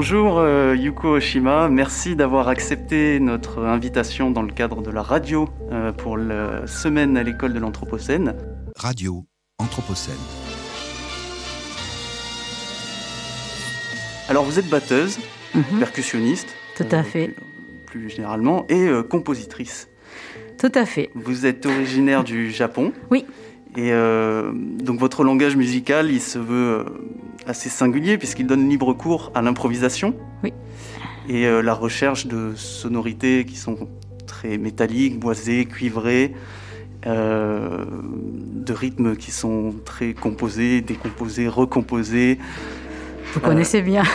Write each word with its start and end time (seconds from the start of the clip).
Bonjour 0.00 0.36
euh, 0.40 0.76
Yuko 0.76 1.12
Oshima, 1.16 1.70
merci 1.70 2.16
d'avoir 2.16 2.48
accepté 2.48 3.18
notre 3.18 3.64
invitation 3.64 4.30
dans 4.30 4.42
le 4.42 4.52
cadre 4.52 4.82
de 4.82 4.90
la 4.90 5.00
radio 5.00 5.48
euh, 5.72 5.90
pour 5.90 6.18
la 6.18 6.66
semaine 6.66 7.16
à 7.16 7.22
l'école 7.22 7.54
de 7.54 7.58
l'Anthropocène. 7.58 8.34
Radio 8.76 9.24
Anthropocène. 9.58 10.18
Alors 14.28 14.44
vous 14.44 14.58
êtes 14.58 14.68
batteuse, 14.68 15.18
Mhm. 15.54 15.78
percussionniste, 15.78 16.48
Tout 16.76 16.84
à 16.90 16.96
euh, 16.96 17.02
fait. 17.02 17.28
plus, 17.28 17.80
plus 17.86 18.10
généralement, 18.10 18.66
et 18.68 18.86
euh, 18.88 19.02
compositrice. 19.02 19.88
Tout 20.58 20.72
à 20.74 20.84
fait. 20.84 21.08
Vous 21.14 21.46
êtes 21.46 21.64
originaire 21.64 22.22
du 22.22 22.50
Japon. 22.50 22.92
Oui. 23.10 23.24
Et 23.78 23.92
euh, 23.94 24.52
donc 24.54 25.00
votre 25.00 25.24
langage 25.24 25.56
musical, 25.56 26.10
il 26.10 26.20
se 26.20 26.38
veut 26.38 26.80
euh, 26.80 26.84
assez 27.46 27.68
singulier 27.68 28.18
puisqu'il 28.18 28.46
donne 28.46 28.68
libre 28.68 28.92
cours 28.92 29.30
à 29.34 29.42
l'improvisation. 29.42 30.14
Oui. 30.42 30.52
Et 31.28 31.46
euh, 31.46 31.60
la 31.62 31.74
recherche 31.74 32.26
de 32.26 32.52
sonorités 32.54 33.44
qui 33.44 33.56
sont 33.56 33.88
très 34.26 34.58
métalliques, 34.58 35.18
boisées, 35.18 35.64
cuivrées, 35.66 36.34
euh, 37.06 37.84
de 38.54 38.72
rythmes 38.72 39.16
qui 39.16 39.30
sont 39.30 39.74
très 39.84 40.12
composés, 40.14 40.80
décomposés, 40.80 41.48
recomposés. 41.48 42.38
Vous 43.32 43.40
Euh, 43.40 43.48
connaissez 43.48 43.82
bien. 43.82 44.02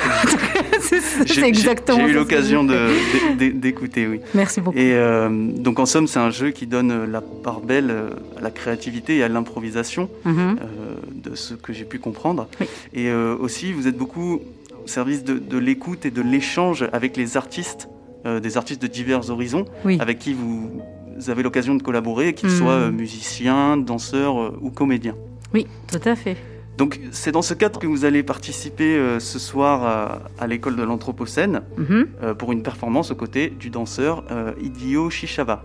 c'est 0.82 1.48
exactement 1.48 2.00
J'ai 2.00 2.12
eu 2.12 2.14
l'occasion 2.14 2.64
d'écouter, 3.38 4.08
oui. 4.08 4.20
Merci 4.34 4.62
beaucoup. 4.62 4.78
Et 4.78 4.94
euh, 4.94 5.30
donc 5.30 5.80
en 5.80 5.86
somme, 5.86 6.08
c'est 6.08 6.20
un 6.20 6.32
jeu 6.32 6.50
qui 6.52 6.66
donne 6.66 7.06
la 7.12 7.22
part 7.22 7.62
belle 7.62 7.92
euh, 7.92 8.10
à 8.38 8.42
la 8.42 8.52
créativité 8.52 9.18
et 9.18 9.24
à 9.24 9.28
l'improvisation, 9.30 10.10
Mhm. 10.26 10.58
euh, 10.62 10.96
de 11.22 11.36
ce 11.36 11.54
que 11.54 11.74
j'ai 11.74 11.86
pu 11.86 12.00
comprendre. 12.00 12.48
Oui. 12.60 12.68
Et 12.94 13.08
euh, 13.10 13.36
aussi, 13.38 13.72
vous 13.74 13.88
êtes 13.88 13.98
beaucoup 13.98 14.42
au 14.84 14.88
service 14.88 15.24
de, 15.24 15.38
de 15.38 15.58
l'écoute 15.58 16.06
et 16.06 16.12
de 16.12 16.22
l'échange 16.22 16.86
avec 16.94 17.16
les 17.18 17.38
artistes, 17.38 17.88
euh, 18.26 18.40
des 18.40 18.58
artistes 18.58 18.82
de 18.82 18.88
divers 18.88 19.30
horizons, 19.30 19.66
Oui. 19.86 19.98
avec 20.00 20.20
qui 20.20 20.34
vous 20.34 20.82
avez 21.28 21.44
l'occasion 21.44 21.76
de 21.76 21.84
collaborer, 21.84 22.34
qu'ils 22.34 22.50
soient 22.52 22.72
euh, 22.72 22.92
musiciens, 22.92 23.78
danseurs 23.78 24.54
ou 24.62 24.72
comédiens. 24.72 25.16
Oui, 25.54 25.68
tout 25.92 26.00
à 26.10 26.16
fait. 26.16 26.38
Donc 26.78 27.00
c'est 27.12 27.32
dans 27.32 27.42
ce 27.44 27.54
cadre 27.54 27.80
que 27.80 27.86
vous 27.86 28.06
allez 28.06 28.24
participer 28.24 28.96
euh, 28.96 29.20
ce 29.20 29.38
soir 29.38 29.84
à, 29.84 30.22
à 30.40 30.48
l'école 30.48 30.76
de 30.78 30.84
l'Anthropocène 30.84 31.62
Mhm. 31.78 32.08
euh, 32.24 32.34
pour 32.34 32.52
une 32.54 32.64
performance 32.64 33.12
aux 33.12 33.16
côtés 33.16 33.50
du 33.50 33.70
danseur 33.70 34.24
euh, 34.32 34.54
Hideo 34.60 35.10
Shishaba. 35.12 35.62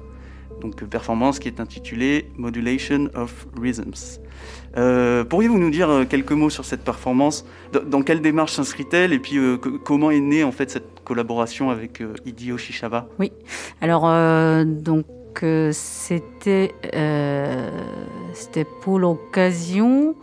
Donc 0.60 0.82
performance 0.84 1.38
qui 1.38 1.48
est 1.48 1.60
intitulée 1.60 2.30
Modulation 2.36 3.08
of 3.14 3.46
Rhythms. 3.60 4.20
Euh, 4.76 5.24
Pourriez-vous 5.24 5.58
nous 5.58 5.70
dire 5.70 5.88
euh, 5.90 6.04
quelques 6.04 6.32
mots 6.32 6.50
sur 6.50 6.64
cette 6.64 6.82
performance? 6.82 7.44
Dans- 7.72 8.02
quelle 8.02 8.20
démarche 8.20 8.52
s'inscrit-elle? 8.52 9.12
Et 9.12 9.18
puis 9.18 9.38
euh, 9.38 9.56
comment 9.58 10.10
est 10.10 10.20
née 10.20 10.44
en 10.44 10.52
fait 10.52 10.70
cette 10.70 11.00
collaboration 11.04 11.70
avec 11.70 12.00
euh, 12.00 12.14
Hideo 12.24 12.56
Shishaba 12.58 13.08
Alors, 13.80 14.02
donc, 14.64 15.06
c'était 15.72 16.72
pour 18.82 18.98
l'occasion 18.98 20.14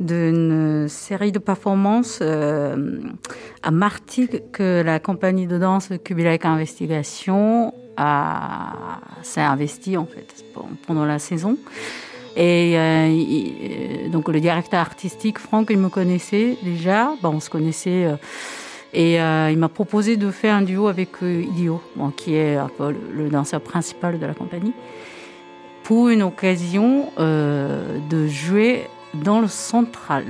d'une 0.00 0.86
série 0.88 1.32
de 1.32 1.38
performances 1.38 2.20
à 2.20 3.70
Martigues 3.70 4.42
que 4.52 4.82
la 4.82 4.98
compagnie 4.98 5.46
de 5.46 5.58
danse 5.58 5.90
Kubilak 6.04 6.44
Investigation 6.44 7.72
a 7.96 8.98
s'est 9.22 9.40
investie 9.40 9.96
en 9.96 10.06
fait 10.06 10.44
pendant 10.86 11.04
la 11.04 11.18
saison. 11.18 11.56
Et 12.36 12.74
euh, 12.76 14.08
donc 14.08 14.28
le 14.28 14.40
directeur 14.40 14.80
artistique 14.80 15.38
Franck, 15.38 15.68
il 15.70 15.78
me 15.78 15.88
connaissait 15.88 16.58
déjà. 16.62 17.10
On 17.22 17.40
se 17.40 17.48
connaissait. 17.48 18.04
euh, 18.04 18.16
et 18.92 19.20
euh, 19.20 19.50
il 19.50 19.58
m'a 19.58 19.68
proposé 19.68 20.16
de 20.16 20.30
faire 20.30 20.54
un 20.54 20.62
duo 20.62 20.88
avec 20.88 21.10
Idio, 21.22 21.82
bon, 21.96 22.10
qui 22.10 22.34
est 22.34 22.56
le, 23.12 23.28
danseur 23.28 23.60
principal 23.60 24.18
de 24.18 24.24
la 24.24 24.32
compagnie, 24.32 24.72
pour 25.82 26.08
une 26.08 26.22
occasion 26.22 27.10
de 27.18 28.26
jouer 28.28 28.86
dans 29.12 29.40
le 29.40 29.48
central 29.48 30.24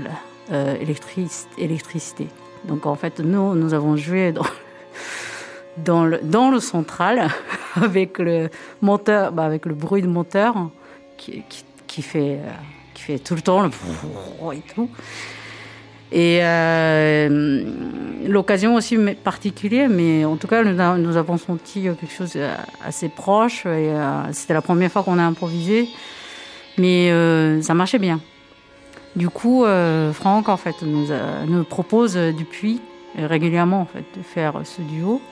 électric- 0.51 1.47
électricité. 1.59 2.27
Donc 2.65 2.87
en 2.87 2.97
fait, 2.97 3.21
nous, 3.21 3.55
nous 3.55 3.73
avons 3.75 3.97
joué 3.97 4.33
dans, 5.77 6.05
le, 6.05 6.19
dans 6.23 6.51
le 6.51 6.59
central 6.59 7.29
avec 7.83 8.19
le 8.19 8.49
moteur, 8.83 9.33
bah, 9.33 9.45
avec 9.45 9.67
le 9.67 9.75
bruit 9.75 10.03
de 10.03 10.07
moteur 10.07 10.55
qui, 11.17 11.43
qui, 11.87 12.03
fait, 12.03 12.39
euh, 12.41 12.51
qui 12.95 13.03
fait 13.03 13.19
tout 13.19 13.35
le 13.35 13.41
temps 13.41 13.63
le 13.63 13.71
et 14.53 14.63
tout. 14.75 14.89
Et 16.13 16.39
euh, 16.43 17.65
l'occasion 18.27 18.77
aussi 18.77 18.97
particulière, 19.25 19.89
mais 19.91 20.25
en 20.25 20.37
tout 20.37 20.47
cas, 20.47 20.63
nous, 20.63 21.17
avons 21.17 21.37
senti 21.37 21.83
quelque 21.83 22.07
chose 22.07 22.35
euh, 22.37 22.55
assez 22.85 23.09
proche. 23.09 23.67
C'était 24.33 24.55
la 24.55 24.63
première 24.63 24.91
fois 24.91 25.03
qu'on 25.03 25.19
a 25.19 25.25
improvisé, 25.25 25.89
mais 26.79 27.11
ça 27.63 27.75
marchait 27.75 27.99
bien. 27.99 28.21
Du 29.17 29.31
coup, 29.31 29.65
Franck, 30.13 30.49
en 30.49 30.57
fait, 30.57 30.77
nous, 30.83 31.09
nous 31.49 31.65
propose 31.65 32.15
depuis 32.15 32.81
régulièrement 33.19 33.81
en 33.81 33.87
fait, 33.87 34.05
de 34.17 34.23
faire 34.23 34.61
ce 34.65 34.83
duo 34.83 35.23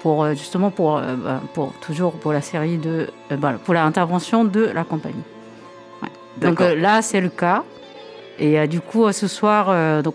pour 0.00 0.24
euh, 0.24 0.34
justement 0.34 0.70
pour, 0.70 0.96
euh, 0.98 1.14
bah, 1.16 1.40
pour 1.54 1.72
toujours 1.80 2.12
pour 2.12 2.32
la 2.32 2.40
série 2.40 2.78
de 2.78 3.08
euh, 3.30 3.36
bah, 3.36 3.54
pour 3.64 3.74
l'intervention 3.74 4.44
de 4.44 4.62
la 4.64 4.84
compagnie. 4.84 5.24
Ouais. 6.02 6.08
Donc 6.38 6.60
là, 6.60 7.02
c'est 7.02 7.20
le 7.20 7.28
cas. 7.28 7.64
Et 8.38 8.66
du 8.68 8.80
coup, 8.80 9.12
ce 9.12 9.26
soir, 9.28 10.02
donc 10.02 10.14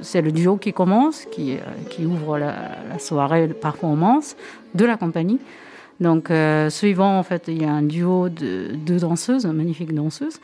c'est 0.00 0.22
le 0.22 0.32
duo 0.32 0.56
qui 0.56 0.72
commence, 0.72 1.24
qui, 1.30 1.56
qui 1.88 2.04
ouvre 2.04 2.36
la, 2.36 2.54
la 2.90 2.98
soirée 2.98 3.46
de 3.46 3.52
performance 3.52 4.34
de 4.74 4.84
la 4.84 4.96
compagnie. 4.96 5.38
Donc, 6.00 6.30
euh, 6.30 6.70
suivant, 6.70 7.18
en 7.18 7.22
fait, 7.22 7.44
il 7.48 7.62
y 7.62 7.64
a 7.66 7.70
un 7.70 7.82
duo 7.82 8.30
de 8.30 8.70
deux 8.74 8.96
danseuses, 8.96 9.44
magnifiques 9.44 9.94
danseuses. 9.94 10.40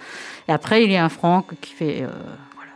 Et 0.48 0.52
après, 0.52 0.84
il 0.84 0.92
y 0.92 0.96
a 0.96 1.04
un 1.04 1.08
Franck 1.08 1.58
qui 1.62 1.72
fait. 1.72 2.02
euh, 2.02 2.08
voilà. 2.54 2.72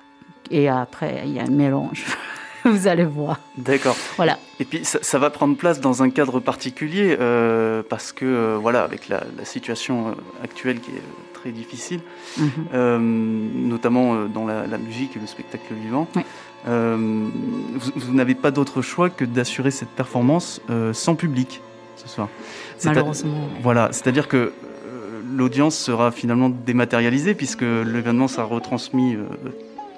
Et 0.51 0.69
après, 0.69 1.23
il 1.27 1.35
y 1.35 1.39
a 1.39 1.43
un 1.45 1.51
mélange. 1.51 2.07
Vous 2.65 2.87
allez 2.87 3.05
voir. 3.05 3.39
D'accord. 3.57 3.97
Voilà. 4.17 4.39
Et 4.59 4.65
puis 4.65 4.85
ça, 4.85 4.99
ça 5.03 5.19
va 5.19 5.31
prendre 5.31 5.57
place 5.57 5.81
dans 5.81 6.03
un 6.03 6.11
cadre 6.11 6.41
particulier 6.41 7.17
euh, 7.19 7.83
parce 7.89 8.13
que 8.13 8.25
euh, 8.25 8.59
voilà, 8.61 8.83
avec 8.83 9.09
la, 9.09 9.23
la 9.39 9.45
situation 9.45 10.09
euh, 10.09 10.13
actuelle 10.45 10.81
qui 10.81 10.91
est 10.91 11.03
très 11.33 11.51
difficile, 11.53 12.01
Mhm. 12.39 12.49
euh, 12.75 12.99
notamment 13.01 14.27
dans 14.27 14.47
la, 14.47 14.67
la 14.67 14.79
musique 14.79 15.17
et 15.17 15.21
le 15.21 15.27
spectacle 15.27 15.73
vivant. 15.75 16.07
Oui. 16.17 16.23
Vous, 16.67 17.93
vous 17.97 18.13
n'avez 18.15 18.35
pas 18.35 18.51
d'autre 18.51 18.83
choix 18.83 19.09
que 19.09 19.25
d'assurer 19.25 19.71
cette 19.71 19.89
performance 19.89 20.61
sans 20.93 21.15
public 21.15 21.63
ce 21.97 22.07
soir. 22.09 22.29
À- 22.85 22.87
Malheureusement. 22.89 23.49
voilà, 23.63 23.89
c'est-à-dire 23.93 24.29
que 24.29 24.53
l'audience 25.35 25.77
sera 25.77 26.11
finalement 26.13 26.51
dématérialisée 26.51 27.35
puisque 27.35 27.63
l'événement 27.63 28.29
sera 28.29 28.45
retransmis 28.45 29.17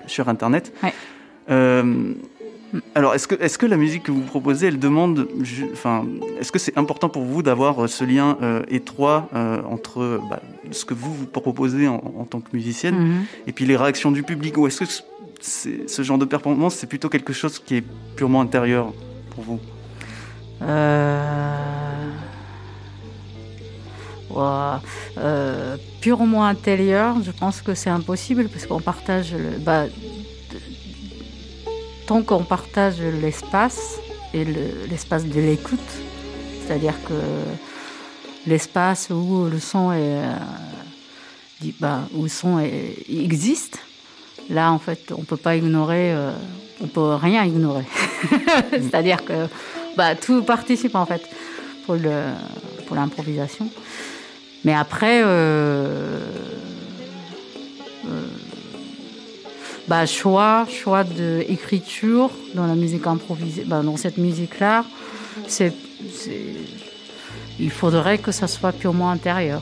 sur 0.07 0.29
Internet. 0.29 0.73
Ouais. 0.85 0.93
Euh, 1.51 2.13
alors, 2.95 3.15
est-ce 3.15 3.27
que, 3.29 3.35
est 3.35 3.57
que 3.59 3.67
la 3.67 3.77
musique 3.77 4.05
que 4.05 4.13
vous 4.13 4.23
proposez, 4.23 4.69
elle 4.69 4.79
demande, 4.79 5.29
enfin, 5.73 6.07
est-ce 6.41 6.51
que 6.53 6.59
c'est 6.59 6.77
important 6.79 7.09
pour 7.11 7.23
vous 7.23 7.43
d'avoir 7.43 7.85
euh, 7.85 7.87
ce 7.87 8.05
lien 8.05 8.39
euh, 8.43 8.63
étroit 8.69 9.29
euh, 9.35 9.61
entre 9.69 10.21
bah, 10.31 10.41
ce 10.71 10.85
que 10.85 10.95
vous 10.95 11.13
vous 11.13 11.27
proposez 11.27 11.87
en, 11.89 11.97
en 12.19 12.25
tant 12.25 12.41
que 12.41 12.49
musicienne 12.55 12.95
Mhm. 12.97 13.25
et 13.47 13.53
puis 13.53 13.67
les 13.67 13.77
réactions 13.77 14.11
du 14.11 14.23
public, 14.23 14.57
ou 14.57 14.67
est-ce 14.67 14.85
que 14.85 14.91
ce- 15.41 16.03
genre 16.03 16.19
de 16.19 16.25
performance, 16.25 16.75
c'est 16.77 16.87
plutôt 16.87 17.09
quelque 17.11 17.33
chose 17.33 17.59
qui 17.59 17.77
est 17.77 17.85
purement 18.17 18.41
intérieur 18.41 18.93
pour 19.35 19.45
vous? 19.45 19.61
Euh... 20.63 21.57
euh, 25.19 25.77
purement 26.01 26.45
intérieur, 26.47 27.17
je 27.23 27.31
pense 27.33 27.61
que 27.61 27.75
c'est 27.75 27.91
impossible 27.91 28.49
parce 28.49 28.67
qu'on 28.67 28.81
partage 28.81 29.35
le. 29.35 29.59
Bah, 29.59 29.85
qu'on 32.21 32.45
partage 32.45 33.01
l'espace 33.01 33.97
et 34.35 34.45
le- 34.45 34.85
l'espace 34.91 35.25
de 35.25 35.41
l'écoute, 35.41 35.79
c'est-à-dire 36.67 36.95
que 37.09 37.15
l'espace 38.47 39.09
où 39.11 39.47
le 39.51 39.59
son 39.59 39.93
est, 39.93 39.97
euh, 40.19 40.35
bah, 41.81 42.01
où 42.15 42.25
le 42.25 42.29
son 42.29 42.59
existe, 43.09 43.79
là 44.51 44.71
en 44.73 44.79
fait 44.79 45.13
on 45.17 45.23
peut 45.23 45.37
pas 45.39 45.57
ignorer, 45.57 46.13
euh, 46.13 46.33
on 46.83 46.87
peut 46.89 47.15
rien 47.15 47.45
ignorer. 47.45 47.85
c'est-à-dire 48.73 49.25
que 49.25 49.47
bah, 49.97 50.15
tout 50.15 50.43
participe 50.43 50.95
en 50.97 51.07
fait 51.07 51.23
pour 51.87 51.97
l'improvisation. 52.95 53.69
Mais 54.65 54.75
après, 54.75 55.23
euh, 55.25 56.21
bah, 59.93 60.07
choix, 60.07 60.67
choix 60.71 61.05
d'écriture 61.05 62.31
dans 62.55 62.67
la 62.67 62.75
musique 62.75 63.07
improvisée, 63.07 63.65
bah, 63.67 63.83
dans 63.83 63.99
cette 63.99 64.17
musique-là, 64.17 64.87
c'est, 65.47 65.75
il 67.61 67.71
faudrait 67.71 68.17
que 68.17 68.33
ça 68.33 68.47
soit 68.47 68.73
purement 68.73 69.11
intérieur 69.11 69.61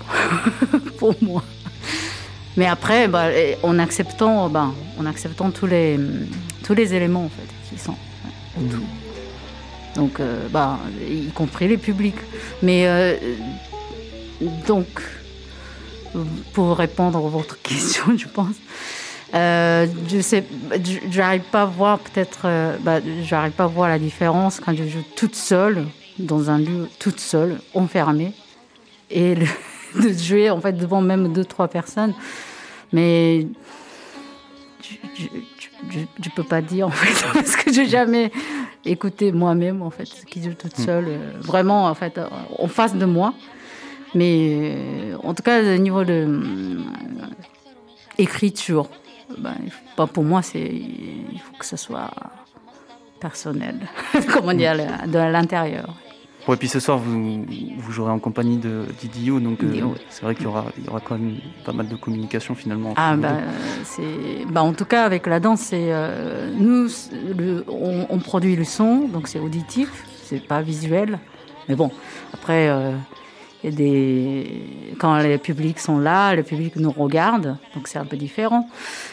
pour 0.99 1.17
moi. 1.21 1.43
Mais 2.57 2.67
après, 2.67 3.09
bah, 3.09 3.25
en 3.65 3.77
acceptant, 3.81 4.49
bah, 4.49 4.69
en 5.01 5.07
acceptant 5.07 5.51
tous 5.51 5.67
les 5.67 5.99
tous 6.63 6.75
les 6.75 6.95
éléments 6.95 7.25
en 7.25 7.29
fait 7.29 7.51
qui 7.69 7.83
sont. 7.83 7.97
ouais, 8.57 8.69
tout. 8.71 8.87
Donc, 9.97 10.21
bah, 10.53 10.79
y 11.11 11.33
compris 11.33 11.67
les 11.67 11.77
publics. 11.77 12.23
Mais 12.63 13.19
donc, 14.69 14.87
pour 16.53 16.77
répondre 16.77 17.19
à 17.19 17.29
votre 17.29 17.61
question, 17.71 18.17
je 18.17 18.29
pense. 18.29 18.55
Euh, 19.35 19.87
je 20.09 20.21
sais, 20.21 20.45
j'arrive 21.11 21.43
pas 21.43 21.63
à 21.63 21.67
voir 21.67 21.99
peut-être, 22.01 22.41
euh, 22.47 22.77
bah, 22.81 22.99
j'arrive 23.23 23.53
pas 23.53 23.65
à 23.65 23.69
voir 23.69 23.89
la 23.89 23.99
différence 23.99 24.59
quand 24.59 24.75
je 24.75 24.85
joue 24.85 25.05
toute 25.15 25.37
seule 25.37 25.87
dans 26.19 26.51
un 26.51 26.59
lieu, 26.59 26.89
toute 26.99 27.21
seule, 27.21 27.61
enfermée, 27.75 28.33
et 29.11 29.37
de 29.95 30.13
jouer 30.13 30.51
en 30.51 30.61
fait 30.61 30.73
devant 30.73 31.01
même 31.01 31.33
deux 31.33 31.45
trois 31.45 31.69
personnes. 31.69 32.13
Mais 32.93 33.47
je, 35.15 35.27
je, 36.21 36.31
peux 36.35 36.43
pas 36.43 36.61
dire 36.61 36.89
en 36.89 36.91
fait 36.91 37.25
parce 37.33 37.55
que 37.55 37.73
j'ai 37.73 37.87
jamais 37.87 38.33
écouté 38.85 39.31
moi-même 39.31 39.81
en 39.83 39.91
fait 39.91 40.09
qui 40.27 40.43
joue 40.43 40.55
toute 40.55 40.77
hmm. 40.77 40.85
seule, 40.85 41.07
euh, 41.09 41.33
vraiment 41.41 41.87
en 41.87 41.95
fait 41.95 42.21
en 42.59 42.67
face 42.67 42.97
de 42.97 43.05
moi. 43.05 43.33
Mais 44.13 44.77
en 45.23 45.35
tout 45.35 45.45
cas, 45.45 45.63
au 45.63 45.79
niveau 45.79 46.03
de 46.03 46.81
écriture, 48.19 48.89
ben, 49.41 49.57
pas 49.97 50.07
pour 50.07 50.25
moi, 50.25 50.43
c'est 50.43 50.61
il 50.61 51.41
faut 51.41 51.57
que 51.59 51.67
ce 51.67 51.77
soit 51.77 52.11
personnel, 53.21 53.77
comment 54.33 54.55
dire, 54.55 54.75
de 55.07 55.19
l'intérieur. 55.19 55.95
et 56.49 56.57
puis 56.57 56.69
ce 56.69 56.81
soir, 56.81 56.99
vous, 56.99 57.45
vous 57.79 57.93
jouerez 57.93 58.11
en 58.11 58.19
compagnie 58.19 58.57
de 58.57 58.87
Didio, 59.01 59.39
donc 59.41 59.63
euh, 59.63 59.81
c'est 60.09 60.23
vrai 60.23 60.35
qu'il 60.35 60.45
y 60.45 60.49
aura, 60.49 60.67
il 60.79 60.85
y 60.85 60.89
aura 60.89 61.01
quand 61.01 61.19
même 61.19 61.37
pas 61.65 61.73
mal 61.73 61.87
de 61.87 61.97
communication 61.97 62.55
finalement. 62.55 62.95
Ah, 62.97 63.17
bah, 63.17 63.37
c'est, 63.85 64.47
bah, 64.51 64.63
en 64.63 64.73
tout 64.73 64.87
cas, 64.87 65.05
avec 65.05 65.27
la 65.27 65.39
danse, 65.39 65.61
c'est, 65.61 65.93
euh, 65.93 66.51
nous, 66.59 66.89
le, 67.37 67.65
on, 67.69 68.19
produit 68.19 68.57
le 68.57 68.65
son, 68.65 69.09
donc 69.09 69.29
c'est 69.29 69.39
auditif, 69.39 70.05
c'est 70.25 70.45
pas 70.47 70.63
visuel. 70.63 71.19
Mais 71.69 71.77
bon, 71.77 71.91
après, 72.33 72.69
euh, 72.69 72.93
des... 73.65 74.95
Quand 74.99 75.19
les 75.19 75.39
publics 75.39 75.79
sont 75.79 75.99
là, 75.99 76.35
le 76.35 76.43
public 76.43 76.77
nous 76.77 76.91
regarde, 76.91 77.57
donc 77.75 77.89
c'est 77.89 77.99
un 77.99 78.05
peu 78.05 78.17
différent. 78.17 78.69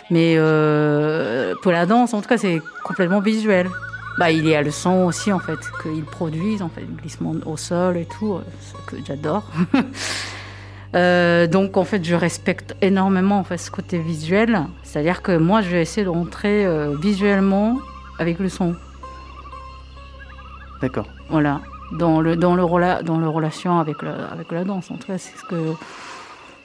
Mais 0.09 0.35
euh, 0.38 1.53
pour 1.61 1.71
la 1.71 1.85
danse, 1.85 2.13
en 2.13 2.21
tout 2.21 2.29
cas, 2.29 2.38
c'est 2.38 2.61
complètement 2.83 3.19
visuel. 3.19 3.69
Bah, 4.17 4.31
il 4.31 4.47
y 4.47 4.55
a 4.55 4.61
le 4.61 4.71
son 4.71 5.05
aussi, 5.05 5.31
en 5.31 5.39
fait, 5.39 5.59
qu'ils 5.83 6.03
produisent, 6.03 6.61
en 6.61 6.69
fait, 6.69 6.81
le 6.81 6.95
glissement 7.01 7.33
au 7.45 7.57
sol 7.57 7.97
et 7.97 8.05
tout, 8.05 8.33
euh, 8.33 8.41
ce 8.61 8.95
que 8.95 9.01
j'adore. 9.05 9.45
Euh, 10.95 11.47
donc, 11.47 11.75
en 11.75 11.83
fait, 11.83 12.03
je 12.05 12.15
respecte 12.15 12.73
énormément 12.81 13.39
en 13.39 13.44
fait, 13.44 13.57
ce 13.57 13.69
côté 13.69 13.99
visuel. 13.99 14.61
C'est-à-dire 14.83 15.21
que 15.21 15.35
moi, 15.35 15.61
je 15.61 15.69
vais 15.69 15.81
essayer 15.81 16.05
de 16.05 16.09
rentrer 16.09 16.65
visuellement 16.97 17.77
avec 18.19 18.39
le 18.39 18.47
son. 18.47 18.73
D'accord. 20.81 21.07
Voilà 21.29 21.59
dans 21.91 22.21
le 22.21 22.35
dans 22.35 22.55
le 22.55 23.03
dans 23.03 23.17
le 23.17 23.29
relation 23.29 23.79
avec 23.79 24.01
la, 24.01 24.25
avec 24.27 24.51
la 24.51 24.63
danse. 24.63 24.91
En 24.91 24.95
tout 24.95 25.07
cas, 25.07 25.17
c'est 25.17 25.37
ce 25.37 25.43
que 25.43 25.73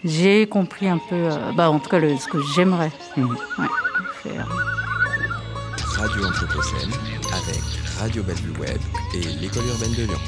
j'ai 0.04 0.46
compris 0.46 0.88
un 0.88 0.98
peu. 0.98 1.14
Euh, 1.14 1.52
bah, 1.56 1.70
en 1.70 1.78
tout 1.78 1.88
cas, 1.88 2.00
ce 2.00 2.28
que 2.28 2.38
j'aimerais 2.54 2.92
mhm. 3.16 3.36
faire. 4.22 4.48
Radio 5.96 6.26
Anthropocène 6.26 6.90
avec 7.32 7.62
Radio 8.00 8.22
Bellevue 8.22 8.58
Web 8.58 8.80
et 9.14 9.20
l'école 9.40 9.64
urbaine 9.66 9.92
de 9.92 10.04
Lyon. 10.04 10.18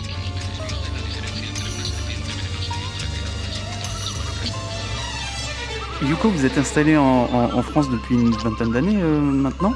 Yuko, 6.02 6.29
vous 6.29 6.44
êtes 6.44 6.58
installé 6.58 6.96
en, 6.96 7.62
France 7.62 7.91
depuis 7.91 8.14
une 8.14 8.31
vingtaine 8.31 8.73
d'années 8.73 9.00
euh, 9.00 9.19
maintenant? 9.19 9.73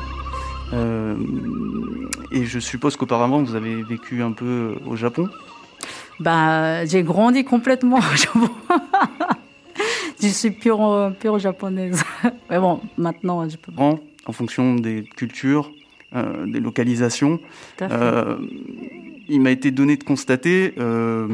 Euh, 0.73 1.15
et 2.31 2.45
je 2.45 2.59
suppose 2.59 2.97
qu'auparavant, 2.97 3.43
vous 3.43 3.55
avez 3.55 3.83
vécu 3.83 4.23
un 4.23 4.33
peu 4.33 4.77
au 4.87 4.97
Japon 4.97 5.29
bah, 6.21 6.85
J'ai 6.85 7.03
grandi 7.03 7.45
complètement 7.45 7.99
au 7.99 8.17
Japon. 8.17 8.51
je 10.21 10.29
suis 10.29 10.51
pure, 10.51 11.13
pure 11.19 11.39
japonaise. 11.39 12.03
Mais 12.51 12.59
bon, 12.59 12.81
maintenant, 12.97 13.49
je 13.49 13.57
peux. 13.57 13.73
En 13.79 14.33
fonction 14.33 14.75
des 14.75 15.05
cultures, 15.17 15.71
euh, 16.17 16.47
des 16.47 16.61
localisations. 16.61 17.39
Euh, 17.83 18.39
il 19.29 19.43
m'a 19.43 19.51
été 19.51 19.71
donné 19.71 19.99
de 19.99 20.05
constater, 20.05 20.73
euh, 20.79 21.29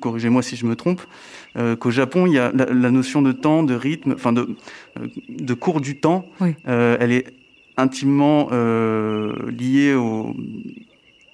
corrigez-moi 0.00 0.42
si 0.42 0.56
je 0.56 0.64
me 0.64 0.74
trompe, 0.74 1.02
euh, 1.58 1.76
qu'au 1.76 1.90
Japon, 1.90 2.26
il 2.26 2.32
y 2.32 2.38
a 2.38 2.50
la, 2.50 2.90
notion 2.90 3.20
de 3.20 3.32
temps, 3.32 3.62
de 3.62 3.74
rythme, 3.74 4.12
enfin 4.12 4.32
de, 4.32 4.56
de 5.28 5.52
cours 5.52 5.82
du 5.82 6.00
temps, 6.00 6.26
oui. 6.40 6.54
elle 6.64 7.12
est 7.12 7.26
intimement 7.76 8.48
euh, 8.52 9.50
lié 9.50 9.94
aux, 9.94 10.34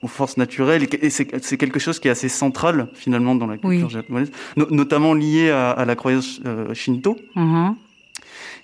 forces 0.07 0.39
naturelles 0.39 0.89
et 1.03 1.11
c'est 1.11 1.57
quelque 1.59 1.79
chose 1.79 2.01
qui 2.01 2.09
est 2.09 2.11
assez 2.11 2.31
central 2.31 2.89
finalement 2.95 3.35
dans 3.35 3.47
la 3.47 3.59
culture 3.59 3.91
japonaise, 3.91 4.31
notamment 4.57 5.13
lié 5.13 5.51
à, 5.51 5.85
la 5.85 5.95
croyance 5.95 6.41
euh, 6.47 6.73
shinto. 6.73 7.19
Mm-hmm. 7.37 7.75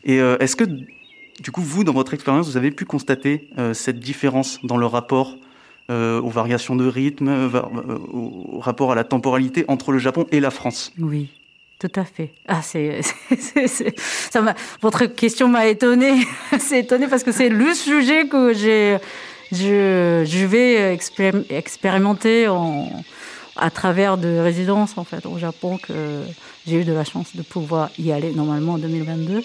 Et 0.05 0.20
euh, 0.20 0.38
est-ce 0.40 0.56
que 0.56 0.64
du 0.64 1.50
coup 1.52 1.61
vous, 1.61 1.84
dans 1.84 1.93
votre 1.93 2.14
expérience, 2.14 2.49
vous 2.49 2.56
avez 2.56 2.70
pu 2.70 2.87
constater 2.87 3.49
cette 3.75 4.00
différence 4.00 4.61
dans 4.64 4.79
le 4.79 4.87
rapport 4.87 5.37
aux 5.90 6.31
variations 6.31 6.75
de 6.75 6.87
rythme, 6.87 7.50
au 8.12 8.58
rapport 8.58 8.93
à 8.93 8.94
la 8.94 9.05
temporalité 9.05 9.67
entre 9.69 9.93
le 9.93 9.99
Japon 9.99 10.26
et 10.32 10.40
la 10.40 10.50
France? 10.50 10.93
Oui. 10.99 11.29
Tout 11.78 11.93
à 11.94 12.05
fait. 12.05 12.32
Ah, 12.49 12.62
c'est, 12.62 13.00
ça 13.69 14.55
votre 14.81 15.05
question 15.06 15.49
m'a 15.49 15.67
étonné. 15.67 16.26
c'est 16.58 16.81
étonné 16.81 17.06
parce 17.06 17.23
que 17.23 17.32
c'est 17.32 17.50
le 17.50 17.75
sujet 17.75 18.26
que 18.28 18.55
j'ai, 18.55 18.96
je, 19.52 20.25
je 20.26 20.46
vais 20.46 20.99
expérimenter 21.50 22.49
en, 22.49 22.90
à 23.56 23.70
travers 23.70 24.17
de 24.17 24.39
résidences 24.39 24.96
en 24.96 25.05
fait 25.05 25.27
au 25.27 25.39
Japon 25.39 25.79
que 25.79 26.22
j'ai 26.67 26.81
eu 26.81 26.84
de 26.84 26.94
la 26.94 27.05
chance 27.05 27.36
de 27.36 27.43
pouvoir 27.43 27.91
y 27.98 28.10
aller 28.10 28.32
normalement 28.32 28.74
en 28.74 28.79
2022 28.79 29.44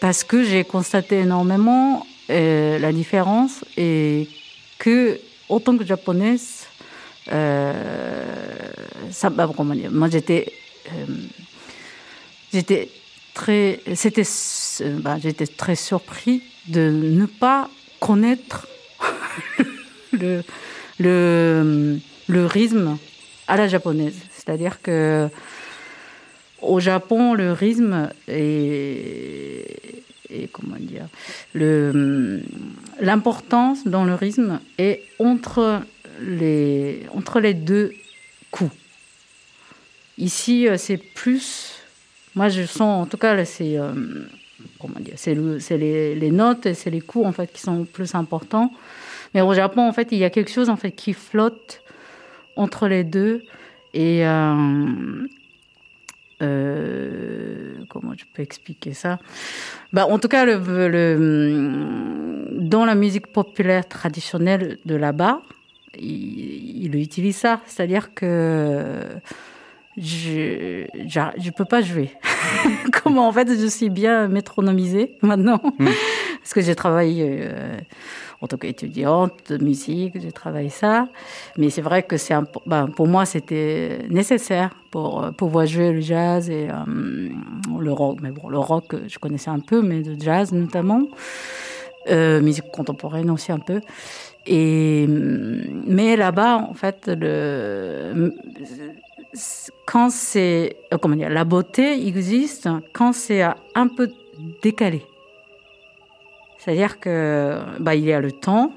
parce 0.00 0.24
que 0.24 0.42
j'ai 0.42 0.64
constaté 0.64 1.20
énormément 1.20 2.04
euh, 2.30 2.78
la 2.78 2.92
différence 2.92 3.64
et 3.76 4.28
que 4.78 5.20
en 5.48 5.60
tant 5.60 5.76
que 5.76 5.84
japonaise, 5.84 6.66
euh, 7.32 7.72
ça, 9.10 9.30
bah, 9.30 9.48
dire, 9.74 9.90
moi 9.90 10.08
j'étais 10.10 10.52
j'étais 12.52 12.88
très, 13.34 13.80
c'était, 13.94 14.24
bah, 15.00 15.16
j'étais 15.20 15.46
très 15.46 15.76
surpris 15.76 16.42
de 16.68 16.90
ne 16.90 17.26
pas 17.26 17.70
connaître 18.00 18.66
le, 20.12 20.42
le, 20.98 21.98
le 22.26 22.46
rythme 22.46 22.98
à 23.46 23.56
la 23.56 23.68
japonaise. 23.68 24.16
C'est-à-dire 24.30 24.82
que 24.82 25.28
au 26.60 26.80
Japon, 26.80 27.34
le 27.34 27.52
rythme 27.52 28.10
est, 28.26 29.64
et 30.30 30.48
comment 30.52 30.76
dire, 30.78 31.06
le, 31.54 32.42
l'importance 33.00 33.86
dans 33.86 34.04
le 34.04 34.14
rythme 34.14 34.60
est 34.78 35.02
entre 35.18 35.82
les, 36.20 37.02
entre 37.14 37.40
les 37.40 37.54
deux 37.54 37.94
coups. 38.50 38.72
Ici, 40.18 40.68
euh, 40.68 40.76
c'est 40.76 40.96
plus. 40.98 41.80
Moi, 42.34 42.48
je 42.48 42.64
sens, 42.64 43.04
en 43.04 43.06
tout 43.06 43.16
cas, 43.16 43.44
c'est. 43.44 43.78
Euh, 43.78 43.92
C'est 45.14 45.34
les, 45.76 46.16
les, 46.16 46.30
notes 46.32 46.66
et 46.66 46.74
c'est 46.74 46.90
les 46.90 47.00
coups, 47.00 47.24
en 47.26 47.32
fait, 47.32 47.52
qui 47.52 47.60
sont 47.60 47.84
plus 47.84 48.16
importants. 48.16 48.72
Mais 49.32 49.40
au 49.40 49.54
Japon, 49.54 49.82
en 49.82 49.92
fait, 49.92 50.08
il 50.10 50.18
y 50.18 50.24
a 50.24 50.30
quelque 50.30 50.50
chose, 50.50 50.68
en 50.68 50.76
fait, 50.76 50.90
qui 50.90 51.12
flotte 51.12 51.82
entre 52.56 52.88
les 52.88 53.04
deux. 53.04 53.44
Et. 53.94 54.26
Euh, 56.40 57.74
comment 57.88 58.12
je 58.16 58.24
peux 58.32 58.42
expliquer 58.42 58.92
ça? 58.94 59.18
Bah, 59.92 60.06
En 60.06 60.18
tout 60.18 60.28
cas, 60.28 60.44
le, 60.44 60.58
le, 60.88 62.46
dans 62.58 62.84
la 62.84 62.94
musique 62.94 63.28
populaire 63.28 63.86
traditionnelle 63.88 64.78
de 64.84 64.94
là-bas, 64.94 65.42
il, 65.98 66.84
il 66.84 66.94
utilise 66.96 67.36
ça. 67.36 67.60
C'est-à-dire 67.66 68.14
que 68.14 69.00
je 70.00 70.86
je 71.38 71.50
peux 71.50 71.64
pas 71.64 71.82
jouer. 71.82 72.10
Comment 73.02 73.28
en 73.28 73.32
fait 73.32 73.48
je 73.48 73.66
suis 73.66 73.90
bien 73.90 74.28
métronomisée 74.28 75.16
maintenant 75.22 75.60
hmm. 75.78 75.88
parce 76.38 76.54
que 76.54 76.60
j'ai 76.60 76.74
travaillé 76.74 77.40
euh, 77.42 77.78
en 78.40 78.46
tant 78.46 78.56
qu'étudiante 78.56 79.52
de 79.52 79.64
musique, 79.64 80.20
j'ai 80.20 80.32
travaillé 80.32 80.68
ça, 80.68 81.08
mais 81.56 81.70
c'est 81.70 81.82
vrai 81.82 82.02
que 82.02 82.16
c'est 82.16 82.34
ben, 82.66 82.86
pour 82.88 83.08
moi 83.08 83.24
c'était 83.24 84.06
nécessaire 84.08 84.70
pour 84.90 85.24
euh, 85.24 85.30
pouvoir 85.32 85.66
jouer 85.66 85.92
le 85.92 86.00
jazz 86.00 86.48
et 86.48 86.68
euh, 86.70 87.30
le 87.80 87.92
rock. 87.92 88.18
Mais 88.22 88.30
bon, 88.30 88.48
le 88.48 88.58
rock 88.58 88.94
je 89.06 89.18
connaissais 89.18 89.50
un 89.50 89.60
peu, 89.60 89.82
mais 89.82 90.02
le 90.02 90.16
jazz 90.18 90.52
notamment, 90.52 91.02
musique 92.08 92.70
contemporaine 92.72 93.30
aussi 93.30 93.52
un 93.52 93.58
peu. 93.58 93.80
Et 94.46 95.06
mais 95.06 96.16
là-bas 96.16 96.56
en 96.70 96.74
fait 96.74 97.10
le 97.12 98.32
quand 99.86 100.10
c'est, 100.10 100.76
euh, 100.92 100.98
comment 100.98 101.16
dire, 101.16 101.30
la 101.30 101.44
beauté 101.44 102.06
existe 102.06 102.68
quand 102.92 103.12
c'est 103.12 103.42
un 103.42 103.88
peu 103.88 104.10
décalé. 104.62 105.02
C'est-à-dire 106.58 107.00
que, 107.00 107.58
bah, 107.80 107.94
il 107.94 108.04
y 108.04 108.12
a 108.12 108.20
le 108.20 108.32
temps, 108.32 108.72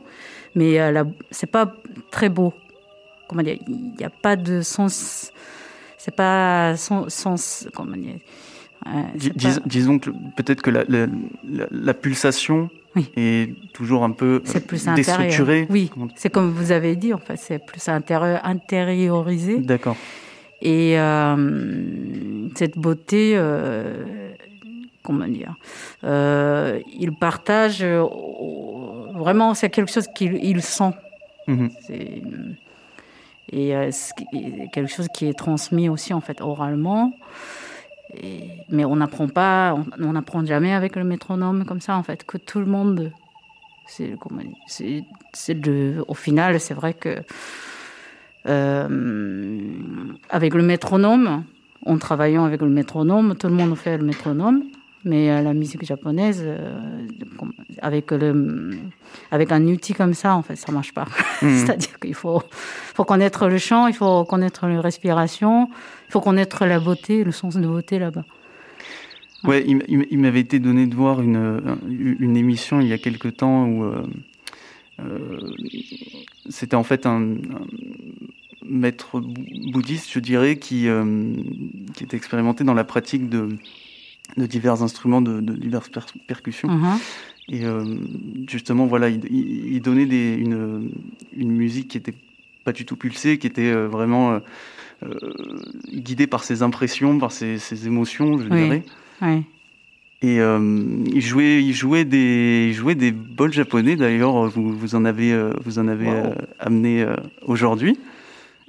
mais 0.56 0.80
euh, 0.80 1.04
c'est 1.32 1.52
pas 1.52 1.74
très 2.10 2.30
beau. 2.30 2.54
comment 3.28 3.44
dire, 3.44 3.58
il 3.68 3.96
n'y 3.98 4.06
a 4.06 4.10
pas 4.10 4.36
de 4.36 4.62
sens. 4.62 5.32
C'est 5.98 6.16
pas 6.16 6.76
sens. 6.78 7.68
comment 7.74 7.98
dire. 7.98 8.20
Disons 9.66 10.00
que 10.00 10.10
peut-être 10.36 10.62
que 10.62 10.72
la, 10.72 10.84
la, 11.70 11.94
pulsation 11.94 12.70
est 13.16 13.54
toujours 13.74 14.04
un 14.04 14.12
peu 14.12 14.42
plus 14.68 14.86
déstructurée. 14.96 15.68
Oui, 15.70 15.92
c'est 16.16 16.32
comme 16.32 16.52
vous 16.52 16.72
avez 16.72 16.96
dit, 16.96 17.14
en 17.14 17.20
fait, 17.20 17.38
c'est 17.38 17.64
plus 17.64 17.88
intériorisé. 17.88 19.60
D'accord. 19.60 19.98
Et 20.62 21.00
euh, 21.00 22.50
cette 22.56 22.78
beauté, 22.78 23.34
euh, 23.36 24.34
comment 25.04 25.28
dire, 25.28 25.56
euh, 26.04 26.80
il 27.00 27.14
partage 27.14 27.84
vraiment, 27.84 29.54
c'est 29.54 29.70
quelque 29.70 29.92
chose 29.92 30.08
qu'il 30.14 30.62
sent. 30.62 30.94
Mhm. 31.48 31.70
Et 33.54 33.74
quelque 34.72 34.88
chose 34.88 35.08
qui 35.14 35.26
est 35.26 35.38
transmis 35.38 35.90
aussi 35.90 36.14
en 36.14 36.22
fait 36.22 36.40
oralement. 36.42 37.14
mais 38.70 38.86
on 38.86 38.96
n'apprend 38.96 39.28
pas, 39.28 39.76
on 40.00 40.14
n'apprend 40.14 40.46
jamais 40.46 40.74
avec 40.74 40.96
le 40.96 41.04
métronome 41.04 41.66
comme 41.66 41.82
ça 41.82 41.98
en 41.98 42.04
fait, 42.04 42.24
que 42.24 42.38
tout 42.38 42.60
le 42.60 42.68
monde. 42.68 43.12
C'est, 43.88 44.16
c'est, 45.34 45.58
au 46.08 46.14
final, 46.14 46.60
c'est 46.62 46.74
vrai 46.74 46.94
que 46.94 47.10
euh, 47.10 47.22
avec 48.46 50.54
le 50.54 50.64
métronome, 50.64 51.44
en 51.86 51.98
travaillant 51.98 52.46
avec 52.46 52.62
le 52.62 52.70
métronome, 52.70 53.36
tout 53.36 53.48
le 53.48 53.54
monde 53.54 53.76
fait 53.76 53.98
le 53.98 54.06
métronome, 54.06 54.64
mais 55.04 55.32
euh, 55.32 55.42
la 55.42 55.54
musique 55.54 55.84
japonaise, 55.84 56.44
euh, 56.46 57.08
avec, 57.82 58.12
le, 58.12 58.72
avec 59.32 59.52
un 59.52 59.66
outil 59.66 59.94
comme 59.94 60.14
ça, 60.14 60.36
en 60.36 60.44
fait, 60.44 60.56
ça 60.56 60.72
marche 60.72 60.94
pas. 60.94 61.08
Hmm. 61.42 61.50
C'est-à-dire 61.58 62.00
qu'il 62.00 62.14
faut, 62.14 62.42
faut 62.52 63.04
connaître 63.04 63.48
le 63.48 63.58
chant, 63.58 63.88
il 63.88 63.96
faut 63.96 64.26
connaître 64.26 64.68
la 64.68 64.82
respiration, 64.82 65.70
il 66.08 66.12
faut 66.12 66.22
connaître 66.22 66.66
la 66.66 66.80
beauté, 66.80 67.24
le 67.24 67.32
sens 67.32 67.56
de 67.56 67.66
beauté 67.66 68.00
là-bas. 68.00 68.26
Ouais, 69.44 69.66
il, 69.66 70.20
m'avait 70.20 70.42
été 70.42 70.60
donné 70.60 70.86
de 70.86 70.94
voir 70.94 71.20
une, 71.20 71.80
une 71.90 72.38
émission 72.38 72.80
il 72.80 72.86
y 72.86 72.94
a 72.94 73.00
quelque 73.00 73.28
temps 73.28 73.66
où 73.66 73.92
c'était 76.48 76.76
en 76.76 76.84
fait 76.84 77.08
un, 77.08 77.38
maître 78.66 79.20
bouddhiste, 79.20 80.12
je 80.12 80.20
dirais, 80.20 80.58
qui, 80.58 80.88
euh, 80.88 81.34
qui 81.96 82.04
est 82.04 82.14
expérimenté 82.14 82.64
dans 82.64 82.74
la 82.74 82.84
pratique 82.84 83.30
de, 83.30 83.50
de 84.38 84.46
divers 84.46 84.84
instruments, 84.84 85.22
de, 85.22 85.40
diverses 85.40 85.90
percussions. 86.28 86.70
Uh-huh. 86.70 87.00
Et 87.50 87.66
euh, 87.66 87.84
justement, 88.48 88.86
voilà, 88.86 89.10
il, 89.10 89.82
donnait 89.82 90.06
des, 90.06 90.36
une, 90.36 90.92
une, 91.36 91.52
musique 91.52 91.90
qui 91.90 91.98
était 91.98 92.14
pas 92.64 92.72
du 92.72 92.86
tout 92.86 92.96
pulsée, 92.96 93.38
qui 93.38 93.48
était 93.48 93.72
euh, 93.72 93.88
vraiment 93.88 94.40
guidée 95.92 96.28
par 96.28 96.44
ses 96.44 96.62
impressions, 96.62 97.18
par 97.18 97.32
ses, 97.32 97.58
ses 97.58 97.88
émotions, 97.88 98.38
je 98.38 98.48
dirais. 98.48 98.84
Et 100.24 100.36
il 100.36 101.22
jouait, 101.22 101.64
il 101.64 101.74
jouait 101.74 102.06
des, 102.06 102.68
il 102.70 102.74
jouait 102.74 102.94
des 102.94 103.12
bols 103.12 103.52
japonais. 103.52 103.96
D'ailleurs, 103.96 104.48
vous, 104.48 104.72
vous 104.72 104.94
en 104.94 105.04
avez, 105.04 105.36
vous 105.66 105.80
en 105.80 105.88
avez 105.88 106.08
amené 106.60 107.04
aujourd'hui. 107.42 107.98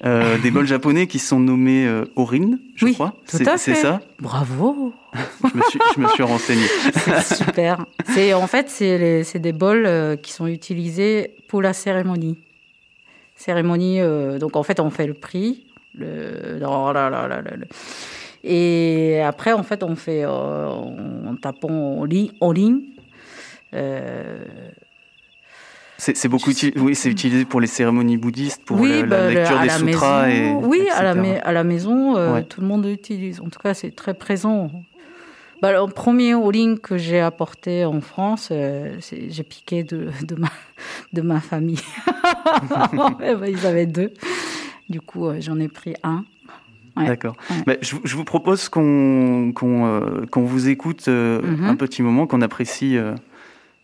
Euh, 0.04 0.36
des 0.38 0.50
bols 0.50 0.66
japonais 0.66 1.06
qui 1.06 1.20
sont 1.20 1.38
nommés 1.38 1.86
euh, 1.86 2.06
Orin, 2.16 2.58
je 2.74 2.86
oui, 2.86 2.94
crois. 2.94 3.14
C'est 3.24 3.44
ça 3.74 4.00
Bravo 4.18 4.92
je, 5.14 5.56
me 5.56 5.62
suis, 5.68 5.78
je 5.94 6.00
me 6.00 6.08
suis 6.08 6.22
renseigné. 6.24 6.64
c'est 6.92 7.44
super. 7.44 7.86
En 8.34 8.46
fait, 8.48 8.68
c'est 8.68 9.38
des 9.38 9.52
bols 9.52 9.86
euh, 9.86 10.16
qui 10.16 10.32
sont 10.32 10.48
utilisés 10.48 11.36
pour 11.48 11.62
la 11.62 11.72
cérémonie. 11.72 12.38
Cérémonie, 13.36 14.00
donc 14.38 14.56
en 14.56 14.62
fait, 14.62 14.80
on 14.80 14.90
fait 14.90 15.06
le 15.06 15.14
prix. 15.14 15.66
Le, 15.94 16.58
oh 16.64 16.92
et 18.44 19.20
après, 19.20 19.52
en 19.52 19.62
fait, 19.62 19.82
on 19.82 19.94
fait 19.94 20.24
en 20.24 21.36
tapant 21.40 22.06
en 22.40 22.52
ligne. 22.52 22.82
C'est 26.04 26.28
beaucoup 26.28 26.50
utilisé, 26.50 26.80
oui, 26.80 26.96
c'est 26.96 27.08
utilisé 27.08 27.44
pour 27.44 27.60
les 27.60 27.68
cérémonies 27.68 28.16
bouddhistes, 28.16 28.64
pour 28.64 28.84
la 28.84 29.04
bah, 29.04 29.30
lecture 29.30 29.60
des 29.60 29.68
sutras. 29.68 30.30
et, 30.30 30.50
oui, 30.50 30.88
à 30.92 31.04
la, 31.04 31.38
à 31.44 31.52
la 31.52 31.62
maison, 31.62 32.16
euh, 32.16 32.42
tout 32.42 32.60
le 32.60 32.66
monde 32.66 32.84
l'utilise. 32.84 33.40
En 33.40 33.48
tout 33.48 33.60
cas, 33.60 33.72
c'est 33.72 33.94
très 33.94 34.12
présent. 34.12 34.72
Bah, 35.60 35.70
le 35.70 35.92
premier 35.92 36.32
all 36.32 36.80
que 36.80 36.98
j'ai 36.98 37.20
apporté 37.20 37.84
en 37.84 38.00
France, 38.00 38.48
euh, 38.50 38.96
j'ai 39.00 39.44
piqué 39.44 39.84
de, 39.84 40.08
de, 40.24 40.34
ma, 40.34 40.48
de 41.12 41.22
ma 41.22 41.40
famille. 41.40 41.78
Bah, 42.68 42.90
ils 43.46 43.64
avaient 43.64 43.86
deux. 43.86 44.12
Du 44.88 45.00
coup, 45.00 45.28
euh, 45.28 45.36
j'en 45.38 45.60
ai 45.60 45.68
pris 45.68 45.94
un. 46.02 46.24
D'accord. 46.96 47.36
Je, 47.80 47.94
je, 48.02 48.16
vous 48.16 48.24
propose 48.24 48.68
qu'on 48.68 49.52
qu'on 49.54 50.42
vous 50.42 50.68
écoute 50.68 51.06
mm-hmm. 51.06 51.64
un 51.64 51.76
petit 51.76 52.02
moment, 52.02 52.26
qu'on 52.26 52.42
apprécie 52.42 52.98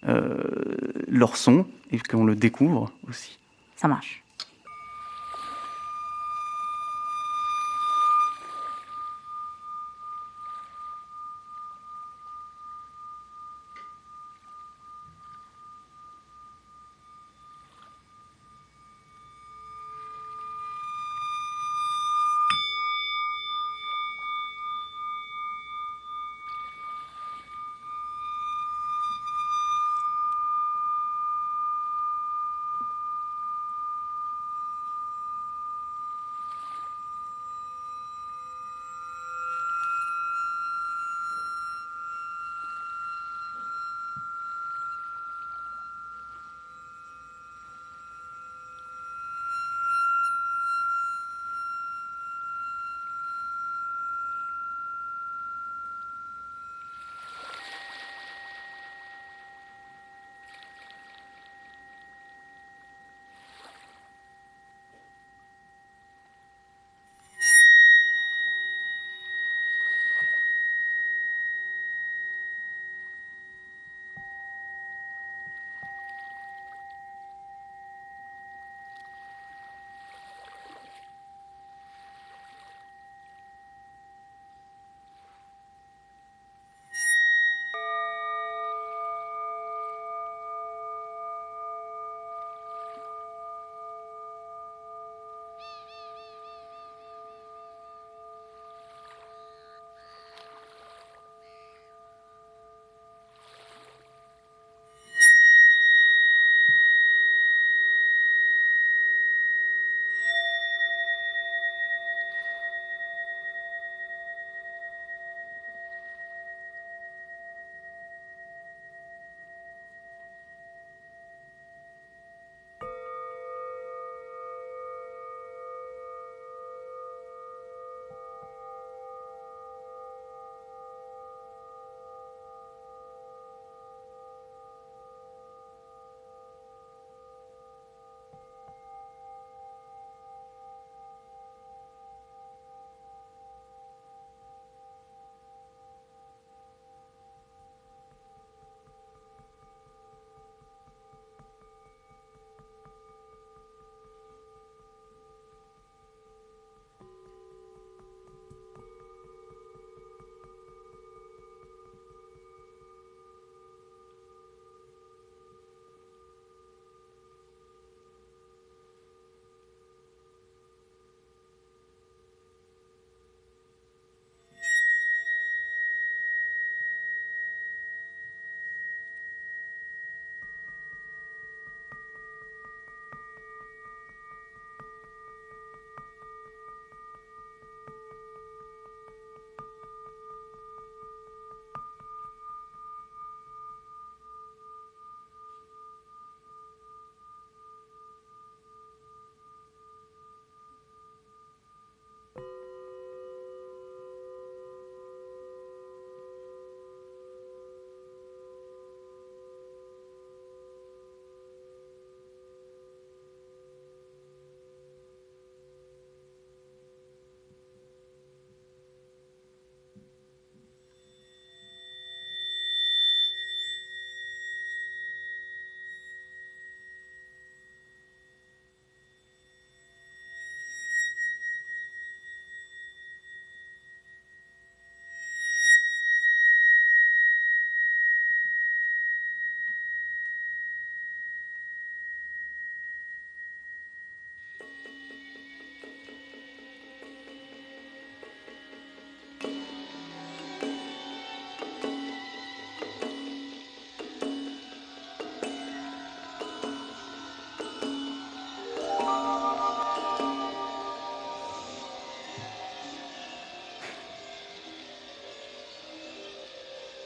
leur 0.03 1.37
son 1.37 1.67
et 1.91 1.99
qu'on 1.99 2.25
le 2.25 2.37
découvre 2.37 2.91
aussi. 3.09 3.39
Ça 3.77 3.89
marche. 3.89 4.23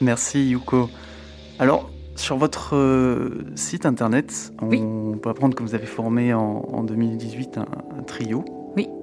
Merci 0.03 0.49
Yuko. 0.49 0.89
Alors, 1.59 1.89
sur 2.15 2.37
votre 2.37 2.75
euh, 2.75 3.45
site 3.55 3.85
internet, 3.85 4.53
on 4.61 5.17
peut 5.17 5.29
apprendre 5.29 5.55
que 5.55 5.63
vous 5.63 5.75
avez 5.75 5.85
formé 5.85 6.33
en, 6.33 6.83
2018 6.83 7.57
un, 7.57 8.03
trio 8.03 8.43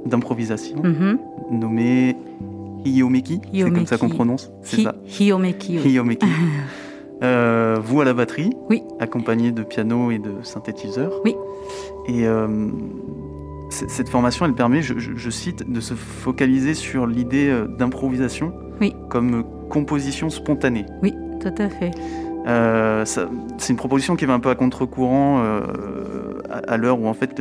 d'improvisation 0.04 0.82
mhm. 0.82 1.18
nommé 1.52 2.16
Hiyomeki. 2.84 3.40
C'est 3.52 3.70
comme 3.70 3.86
ça 3.86 3.98
qu'on 3.98 4.08
prononce 4.08 4.50
C'est 4.62 4.82
ça 4.82 4.94
Hiyomeki. 5.18 5.76
Hiyomeki. 5.76 6.26
Euh, 7.22 7.76
vous 7.84 8.00
à 8.00 8.06
la 8.06 8.14
batterie, 8.14 8.48
oui. 8.70 8.82
accompagné 8.98 9.52
de 9.52 9.62
piano 9.62 10.10
et 10.10 10.18
de 10.18 10.36
synthétiseur. 10.42 11.12
Oui. 11.22 11.36
Et 12.08 12.26
euh, 12.26 12.70
cette 13.68 14.08
formation, 14.08 14.46
elle 14.46 14.54
permet, 14.54 14.80
je, 14.80 15.28
cite, 15.28 15.70
de 15.70 15.80
se 15.82 15.92
focaliser 15.92 16.72
sur 16.72 17.06
l'idée 17.06 17.54
d'improvisation 17.78 18.54
oui. 18.80 18.94
comme 19.10 19.44
composition 19.70 20.28
spontanée. 20.28 20.84
Oui, 21.02 21.14
tout 21.40 21.54
à 21.56 21.70
fait. 21.70 21.92
Euh, 22.46 23.04
c'est 23.04 23.70
une 23.70 23.76
proposition 23.76 24.16
qui 24.16 24.24
va 24.24 24.34
un 24.34 24.40
peu 24.40 24.48
à 24.48 24.54
contre-courant 24.54 25.42
euh, 25.42 26.40
à, 26.50 26.76
l'heure 26.76 27.00
où 27.00 27.06
en 27.06 27.14
fait 27.14 27.40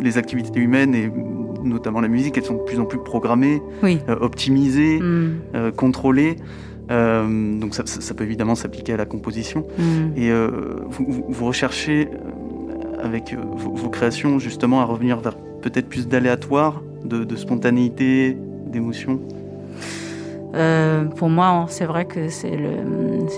les 0.00 0.18
activités 0.18 0.60
humaines 0.60 0.94
et 0.94 1.10
notamment 1.62 2.00
la 2.00 2.08
musique, 2.08 2.36
elles 2.38 2.44
sont 2.44 2.54
de 2.54 2.62
plus 2.62 2.78
en 2.78 2.84
plus 2.84 2.98
programmées, 2.98 3.60
euh, 3.84 3.98
optimisées, 4.20 5.00
mm. 5.00 5.72
contrôlées. 5.76 6.36
donc 6.88 7.74
ça, 7.74 8.14
peut 8.14 8.24
évidemment 8.24 8.54
s'appliquer 8.54 8.94
à 8.94 8.96
la 8.96 9.06
composition. 9.06 9.66
Mm. 9.78 10.16
Et 10.16 10.30
vous, 10.88 11.46
recherchez 11.46 12.08
avec 13.02 13.34
vos, 13.34 13.88
créations 13.88 14.38
justement 14.38 14.80
à 14.80 14.84
revenir 14.84 15.20
vers 15.20 15.36
peut-être 15.62 15.88
plus 15.88 16.08
d'aléatoire, 16.08 16.82
de, 17.04 17.24
de, 17.24 17.36
spontanéité, 17.36 18.36
d'émotion? 18.66 19.20
Euh, 20.54 21.04
pour 21.04 21.28
moi, 21.28 21.66
c'est 21.68 21.84
vrai 21.84 22.04
que 22.06 22.28
c'est 22.28 22.56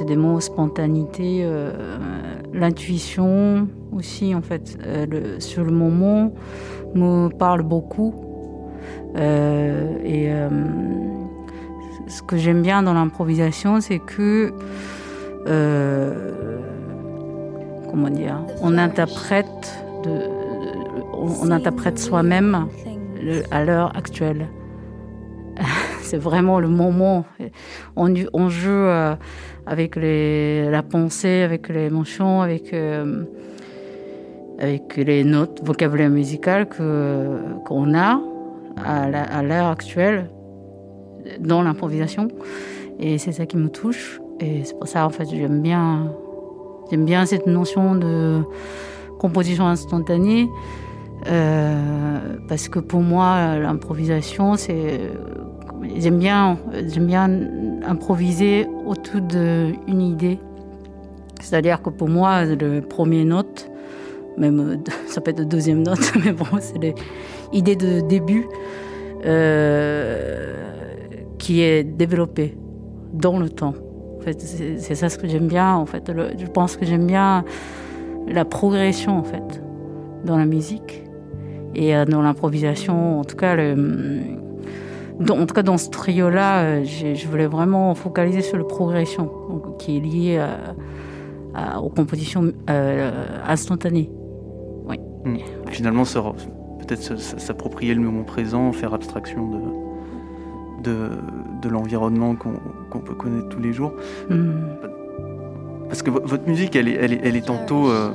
des 0.07 0.17
mots 0.17 0.41
spontanéité, 0.41 1.43
euh, 1.43 1.99
l'intuition 2.53 3.69
aussi, 3.93 4.35
en 4.35 4.43
fait. 4.43 4.79
Euh, 4.87 5.41
sur 5.41 5.65
le 5.65 5.73
moment, 5.73 6.33
me 6.95 7.29
parle 7.29 7.63
beaucoup. 7.63 8.15
et 9.17 10.31
ce 12.07 12.23
que 12.23 12.37
j'aime 12.37 12.63
bien 12.63 12.83
dans 12.83 12.95
l'improvisation, 12.95 13.81
c'est 13.81 13.99
que, 13.99 14.53
comment 17.91 18.11
dire, 18.11 18.39
on 18.63 18.79
interprète, 18.79 19.85
on 21.13 21.51
interprète 21.51 21.99
soi-même 21.99 22.67
à 23.51 23.65
l'heure 23.65 23.97
actuelle 23.97 24.47
c'est 26.11 26.19
vraiment 26.19 26.59
le 26.59 26.67
moment. 26.67 27.25
On, 27.95 28.13
on 28.33 28.49
joue 28.49 28.71
euh, 28.71 29.15
avec 29.65 29.95
la 29.95 30.83
pensée, 30.83 31.43
avec 31.43 31.69
l'émotion, 31.69 32.43
avec, 32.43 32.75
euh, 32.75 33.23
avec 34.59 34.97
les 34.97 35.23
notes, 35.23 35.61
vocabulaire 35.63 36.11
musical 36.11 36.69
qu'on 36.69 37.95
a 37.95 38.21
à 38.85 39.43
l'heure 39.43 39.67
actuelle 39.67 40.31
dans 41.39 41.63
l'improvisation. 41.63 42.27
Et 42.99 43.19
c'est 43.19 43.33
ça 43.33 43.47
qui 43.47 43.57
me 43.57 43.69
touche. 43.69 44.21
Et 44.41 44.65
c'est 44.65 44.77
pour 44.77 44.89
ça, 44.89 45.07
en 45.07 45.11
fait, 45.11 45.29
j'aime 45.31 45.63
bien, 45.63 46.13
j'aime 46.91 47.05
bien 47.05 47.25
cette 47.25 47.47
notion 47.47 47.95
de 47.95 48.43
composition 49.21 49.67
instantanée. 49.67 50.49
Euh, 51.29 52.37
parce 52.49 52.69
que 52.69 52.79
pour 52.79 53.03
moi, 53.03 53.59
l'improvisation, 53.59 54.57
c'est 54.57 55.01
J'aime 55.97 56.19
bien, 56.19 56.59
j'aime 56.89 57.07
bien 57.07 57.31
improviser 57.87 58.67
autour 58.87 59.21
d'une 59.21 60.03
idée. 60.03 60.39
C'est-à-dire 61.41 61.83
que 61.83 61.91
pour 61.91 62.09
moi, 62.09 62.45
le 62.45 62.81
premier 62.81 63.25
note, 63.25 63.71
même 64.37 64.83
ça 65.07 65.21
peut 65.21 65.31
être 65.31 65.41
la 65.41 65.45
deuxième 65.45 65.83
note, 65.83 66.13
mais 66.25 66.33
bon, 66.33 66.47
c'est 66.61 66.79
l'idée 67.53 67.77
de 67.77 68.01
début 68.01 68.47
euh, 69.25 70.55
qui 71.39 71.63
est 71.63 71.85
développée 71.85 72.57
dans 73.13 73.39
le 73.39 73.49
temps. 73.49 73.75
En 74.19 74.23
fait, 74.23 74.41
c'est 74.41 74.95
ça 74.95 75.09
ce 75.09 75.19
que 75.19 75.27
j'aime 75.27 75.49
bien. 75.49 75.75
En 75.75 75.87
fait, 75.87 76.13
je 76.39 76.47
pense 76.47 76.77
que 76.77 76.85
j'aime 76.85 77.07
bien 77.07 77.45
la 78.29 78.45
progression 78.45 79.19
en 79.19 79.25
fait 79.25 79.63
dans 80.25 80.37
la 80.37 80.45
musique 80.45 81.03
et 81.75 81.97
euh, 81.97 82.05
dans 82.05 82.21
l'improvisation. 82.21 83.21
En 83.21 83.25
tout 83.25 83.37
cas, 83.37 83.57
le, 83.57 83.75
en 85.29 85.47
tout 85.47 85.55
cas, 85.55 85.63
dans 85.63 85.79
ce 85.79 85.91
trio-là, 85.91 86.63
euh, 86.63 86.85
je 86.85 87.29
voulais 87.29 87.47
vraiment 87.47 87.95
focaliser 87.95 88.41
sur 88.41 88.57
la 88.57 88.65
progression, 88.65 89.31
qui 89.79 89.97
est 89.97 90.01
liée 90.01 90.47
aux 91.81 91.91
compositions 91.91 92.53
euh, 92.69 93.11
instantanées. 93.47 94.11
Oui. 94.87 94.99
Hmm. 95.25 95.37
Finalement, 95.69 96.05
peut-être 96.05 97.19
s'approprier 97.19 97.95
le 97.95 98.01
moment 98.01 98.23
présent, 98.23 98.73
faire 98.73 98.95
abstraction 98.95 99.51
de, 100.83 101.11
de, 101.63 101.69
l'environnement 101.69 102.35
qu'on 102.35 103.01
peut 103.01 103.15
connaître 103.15 103.49
tous 103.49 103.61
les 103.61 103.73
jours. 103.73 103.93
Hmm. 104.29 104.53
Parce 105.89 106.03
que 106.03 106.11
votre 106.11 106.47
musique, 106.49 106.77
elle 106.77 106.89
est, 106.89 106.95
elle 106.95 107.13
est, 107.13 107.21
elle 107.25 107.37
est 107.37 107.47
tantôt 107.47 107.91
euh, 107.91 108.11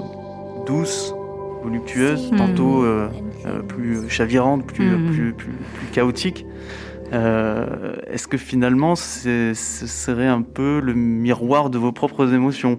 douce, 0.66 1.14
voluptueuse, 1.62 2.32
hmm. 2.32 2.38
tantôt 2.38 2.86
plus 3.68 4.10
chavirante, 4.10 4.66
plus, 4.66 4.90
plus, 5.12 5.34
plus, 5.34 5.54
plus, 5.54 5.88
chaotique. 5.92 6.46
Euh, 7.16 7.96
est-ce 8.08 8.28
que 8.28 8.38
finalement 8.38 8.96
ce 8.96 9.54
serait 9.54 10.28
un 10.28 10.42
peu 10.42 10.82
le 10.82 10.94
miroir 10.94 11.70
de 11.70 11.78
vos 11.78 11.94
propres 11.94 12.34
émotions 12.34 12.78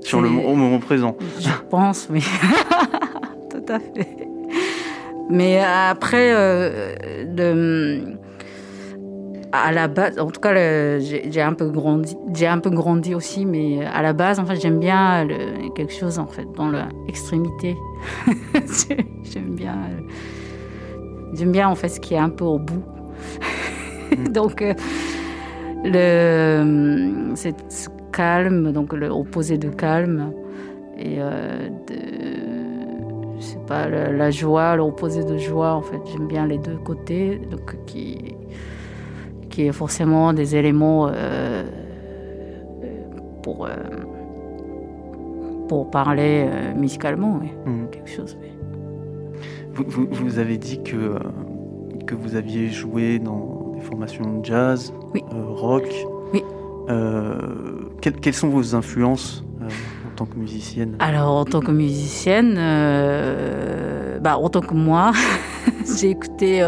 sur 0.00 0.20
le 0.20 0.28
au 0.28 0.54
moment 0.54 0.78
présent? 0.78 1.16
Je 1.40 1.50
pense, 1.68 2.08
oui. 2.10 2.24
Tout 3.50 3.72
à 3.72 3.80
fait. 3.80 4.28
Mais 5.30 5.58
après, 5.60 6.32
euh, 6.32 8.00
à 9.50 9.72
la 9.72 9.88
base, 9.88 10.18
en 10.18 10.30
tout 10.30 10.40
cas, 10.40 10.54
j'ai 11.00 11.42
un 11.42 11.54
peu 11.54 11.68
grandi, 11.70 12.16
j'ai 12.34 12.46
un 12.46 12.58
peu 12.58 12.70
grandi 12.70 13.16
aussi, 13.16 13.46
mais 13.46 13.84
à 13.84 14.02
la 14.02 14.12
base, 14.12 14.38
en 14.38 14.46
fait, 14.46 14.60
j'aime 14.60 14.78
bien 14.78 15.26
quelque 15.74 15.92
chose 15.92 16.20
en 16.20 16.26
fait 16.26 16.46
dans 16.56 16.70
l'extrémité. 17.06 17.76
j'aime 19.24 19.54
bien, 19.54 19.76
j'aime 21.32 21.52
bien 21.52 21.68
en 21.68 21.74
fait 21.74 21.88
ce 21.88 21.98
qui 21.98 22.14
est 22.14 22.18
un 22.18 22.30
peu 22.30 22.44
au 22.44 22.58
bout. 22.58 22.84
donc, 24.30 24.62
euh, 24.62 24.74
le, 25.84 27.34
c'est 27.34 27.54
calme, 28.12 28.72
donc 28.72 28.92
l'opposé 28.92 29.58
de 29.58 29.68
calme, 29.68 30.32
et 30.98 31.16
euh, 31.18 31.68
de, 31.88 33.38
je 33.38 33.42
sais 33.42 33.58
pas, 33.66 33.88
la, 33.88 34.30
joie, 34.30 34.76
l'opposé 34.76 35.24
de 35.24 35.38
joie, 35.38 35.74
en 35.74 35.82
fait, 35.82 36.00
j'aime 36.12 36.28
bien 36.28 36.46
les 36.46 36.58
deux 36.58 36.76
côtés, 36.76 37.40
donc 37.50 37.76
qui, 37.86 38.36
qui 39.48 39.66
est 39.66 39.72
forcément 39.72 40.32
des 40.32 40.56
éléments 40.56 41.08
euh, 41.10 41.64
pour, 43.42 43.68
pour 45.68 45.90
parler 45.90 46.46
musicalement, 46.76 47.40
mmh. 47.66 47.86
quelque 47.90 48.10
chose. 48.10 48.36
Vous, 49.74 50.06
vous, 50.10 50.38
avez 50.38 50.58
dit 50.58 50.82
que, 50.82 51.18
que 52.06 52.14
vous 52.14 52.36
aviez 52.36 52.68
joué 52.68 53.18
dans 53.18 53.61
formation 53.82 54.38
de 54.38 54.44
jazz, 54.44 54.92
euh, 55.14 55.20
rock. 55.48 55.86
Oui. 56.32 56.42
Euh, 56.88 57.36
quelles, 58.00 58.34
sont 58.34 58.48
vos 58.48 58.74
influences 58.74 59.44
euh, 59.60 59.66
en 59.66 60.16
tant 60.16 60.26
que 60.26 60.36
musicienne? 60.36 60.96
Alors, 60.98 61.30
en 61.36 61.44
tant 61.44 61.60
que 61.60 61.70
musicienne, 61.70 62.54
bah, 64.20 64.38
en 64.38 64.48
tant 64.48 64.60
que 64.60 64.74
moi, 64.74 65.12
j'ai 65.98 66.10
écouté 66.10 66.66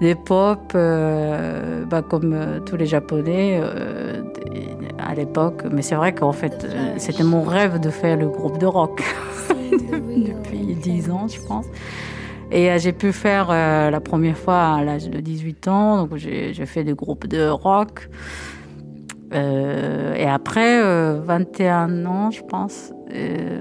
des 0.00 0.14
pop, 0.14 0.72
bah, 0.72 2.02
comme 2.08 2.60
tous 2.64 2.76
les 2.76 2.86
Japonais 2.86 3.60
à 4.98 5.14
l'époque. 5.14 5.64
Mais 5.70 5.82
c'est 5.82 5.96
vrai 5.96 6.14
qu'en 6.14 6.32
fait, 6.32 6.66
c'était 6.96 7.24
mon 7.24 7.42
rêve 7.42 7.80
de 7.80 7.90
faire 7.90 8.16
le 8.16 8.28
groupe 8.28 8.58
de 8.58 8.66
rock 8.66 9.02
depuis 9.70 10.74
10 10.74 11.10
ans, 11.10 11.26
je 11.28 11.40
pense. 11.40 11.66
Et 12.52 12.70
euh, 12.70 12.78
j'ai 12.78 12.92
pu 12.92 13.12
faire 13.12 13.48
euh, 13.50 13.90
la 13.90 14.00
première 14.00 14.36
fois 14.36 14.74
à 14.74 14.84
l'âge 14.84 15.08
de 15.08 15.20
18 15.20 15.68
ans, 15.68 15.98
donc 15.98 16.16
j'ai 16.16 16.66
fait 16.66 16.84
des 16.84 16.94
groupes 16.94 17.26
de 17.26 17.48
rock. 17.48 18.08
Euh, 19.32 20.14
et 20.14 20.26
après, 20.26 20.82
21 21.20 22.04
ans, 22.06 22.30
je 22.30 22.42
pense, 22.42 22.92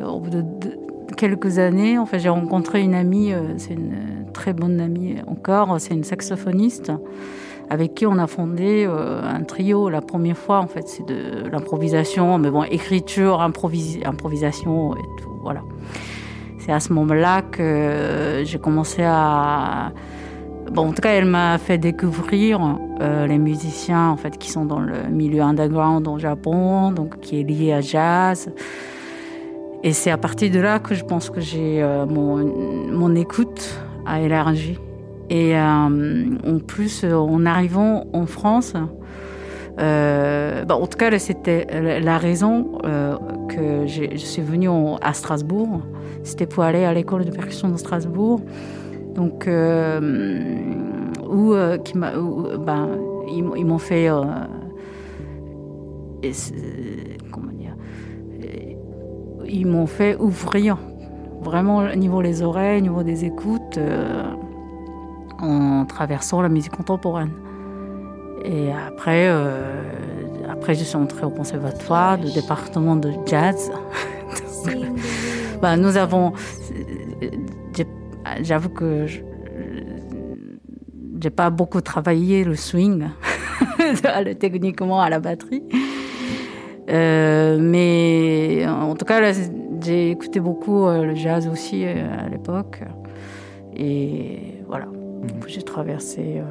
au 0.06 0.20
bout 0.20 0.30
de, 0.30 0.44
quelques 1.16 1.60
années, 1.60 2.00
en 2.00 2.08
j'ai 2.12 2.30
rencontré 2.30 2.82
une 2.82 2.96
amie, 2.96 3.34
c'est 3.58 3.74
une 3.74 4.26
très 4.34 4.54
bonne 4.54 4.80
amie 4.80 5.18
encore, 5.28 5.80
c'est 5.80 5.94
une 5.94 6.04
saxophoniste 6.04 6.92
avec 7.70 7.94
qui 7.94 8.08
on 8.08 8.18
a 8.18 8.26
fondé 8.26 8.86
un 8.86 9.44
trio. 9.44 9.90
La 9.90 10.02
première 10.02 10.38
fois, 10.38 10.60
en 10.60 10.68
fait, 10.68 10.88
c'est 10.88 11.06
de 11.06 11.48
l'improvisation, 11.52 12.40
mais 12.40 12.50
bon, 12.50 12.64
écriture, 12.64 13.42
improvisation 13.42 14.96
et 14.96 15.22
tout, 15.22 15.38
voilà. 15.44 15.62
C'est 16.70 16.76
à 16.76 16.80
ce 16.80 16.94
moment-là 16.94 17.42
que 17.42 18.44
j'ai 18.46 18.60
commencé 18.60 19.02
à 19.04 19.92
bon, 20.72 20.90
en 20.90 20.92
tout 20.92 21.02
cas, 21.02 21.14
elle 21.14 21.26
m'a 21.26 21.58
fait 21.58 21.80
découvrir 21.80 22.60
euh, 23.02 23.26
les 23.26 23.40
musiciens 23.40 24.10
en 24.10 24.18
fait 24.18 24.38
qui 24.38 24.52
sont 24.52 24.66
dans 24.66 24.80
le 24.80 25.10
milieu 25.10 25.42
underground 25.42 26.08
au 26.08 26.20
Japon, 26.20 26.92
donc 26.92 27.22
qui 27.22 27.40
est 27.40 27.44
lié 27.44 27.74
à 27.74 27.82
jazz. 27.82 28.52
Et 29.82 29.94
c'est 29.94 30.12
à 30.12 30.18
partir 30.20 30.52
de 30.52 30.60
là 30.60 30.78
que 30.78 30.94
je 30.94 31.04
pense 31.04 31.32
que 31.32 31.42
j'ai 31.42 31.82
euh, 31.82 32.06
mon, 32.06 32.38
mon 32.92 33.16
écoute 33.16 33.82
a 34.06 34.22
élargi. 34.22 34.78
Et 35.32 35.58
euh, 35.58 35.62
en 35.66 36.60
plus, 36.60 37.04
en 37.04 37.48
arrivant 37.48 38.06
en 38.14 38.28
France, 38.28 38.76
euh, 39.80 40.66
bah, 40.66 40.76
en 40.76 40.86
tout 40.86 41.00
cas, 41.00 41.18
c'était 41.18 41.66
la 42.00 42.20
raison 42.20 42.78
que 43.48 43.88
je 43.88 44.18
suis 44.18 44.44
venue 44.44 44.70
à 45.02 45.14
Strasbourg. 45.14 45.82
C'était 46.30 46.46
pour 46.46 46.64
aller 46.64 46.84
à 46.86 46.94
l'école 46.94 47.26
de 47.26 47.32
percussion 47.32 47.70
de 47.70 47.78
Strasbourg. 47.78 48.42
Donc, 49.16 49.48
euh, 49.48 50.00
où, 51.28 51.54
euh, 51.54 51.78
qui 51.78 51.98
m'a, 51.98 52.16
où, 52.16 52.46
ben, 52.58 52.88
ils, 53.28 53.44
ils 53.58 53.66
m'ont 53.66 53.78
fait. 53.80 54.10
euh, 54.10 54.24
et 56.22 56.32
comment 57.32 57.52
dire 57.52 57.76
Ils 59.48 59.66
m'ont 59.66 59.88
fait 59.88 60.16
ouvrir 60.18 60.78
vraiment 61.42 61.78
au 61.78 61.96
niveau 61.96 62.22
des 62.22 62.42
oreilles, 62.44 62.80
au 62.80 62.84
niveau 62.84 63.04
des 63.04 63.26
écoutes, 63.26 63.78
euh, 63.78 64.24
en 65.42 65.86
traversant 65.86 66.42
la 66.42 66.50
musique 66.50 66.76
contemporaine. 66.76 67.32
Et 68.46 68.70
après, 68.72 69.28
euh, 69.30 69.82
après 70.50 70.76
je 70.76 70.84
suis 70.84 70.96
entrée 70.98 71.26
au 71.26 71.30
conservatoire, 71.30 72.18
le 72.18 72.32
département 72.34 72.96
de 72.96 73.12
jazz. 73.26 73.72
Bah, 75.62 75.76
nous 75.78 75.98
avons. 75.98 76.34
j'ai- 77.76 77.86
J'avoue 78.42 78.70
que 78.70 79.08
je- 79.08 79.22
j'ai 81.22 81.30
pas 81.30 81.50
beaucoup 81.50 81.82
travaillé 81.82 82.44
le 82.44 82.56
swing, 82.56 83.06
techniquement 84.40 85.02
à 85.02 85.10
la 85.10 85.20
batterie. 85.20 85.64
Euh, 86.90 87.58
mais 87.60 88.66
en 88.68 88.96
tout 88.96 89.06
cas, 89.06 89.20
j'ai 89.82 90.12
écouté 90.12 90.40
beaucoup 90.40 90.86
euh, 90.88 91.06
le 91.06 91.16
jazz 91.16 91.48
aussi 91.48 91.84
euh, 91.86 92.04
à 92.26 92.30
l'époque. 92.30 92.82
Et 93.76 94.56
voilà, 94.68 94.86
j'ai 95.48 95.62
traversé. 95.62 96.38
euh, 96.38 96.44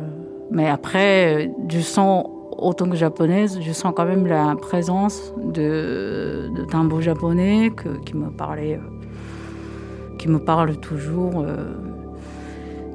Mais 0.50 0.68
après, 0.68 1.46
euh, 1.46 1.48
je 1.68 1.80
sens, 1.80 2.24
autant 2.56 2.88
que 2.88 2.96
japonaise, 2.96 3.58
je 3.60 3.72
sens 3.72 3.92
quand 3.96 4.06
même 4.06 4.26
la 4.26 4.54
présence 4.60 5.34
de, 5.42 6.48
de 6.56 6.64
tambour 6.64 7.00
japonais 7.02 7.70
que- 7.76 7.98
qui 8.04 8.16
me 8.16 8.30
parlait, 8.30 8.74
euh, 8.76 8.97
qui 10.18 10.28
me 10.28 10.38
parle 10.38 10.76
toujours. 10.76 11.44
euh. 11.46 11.74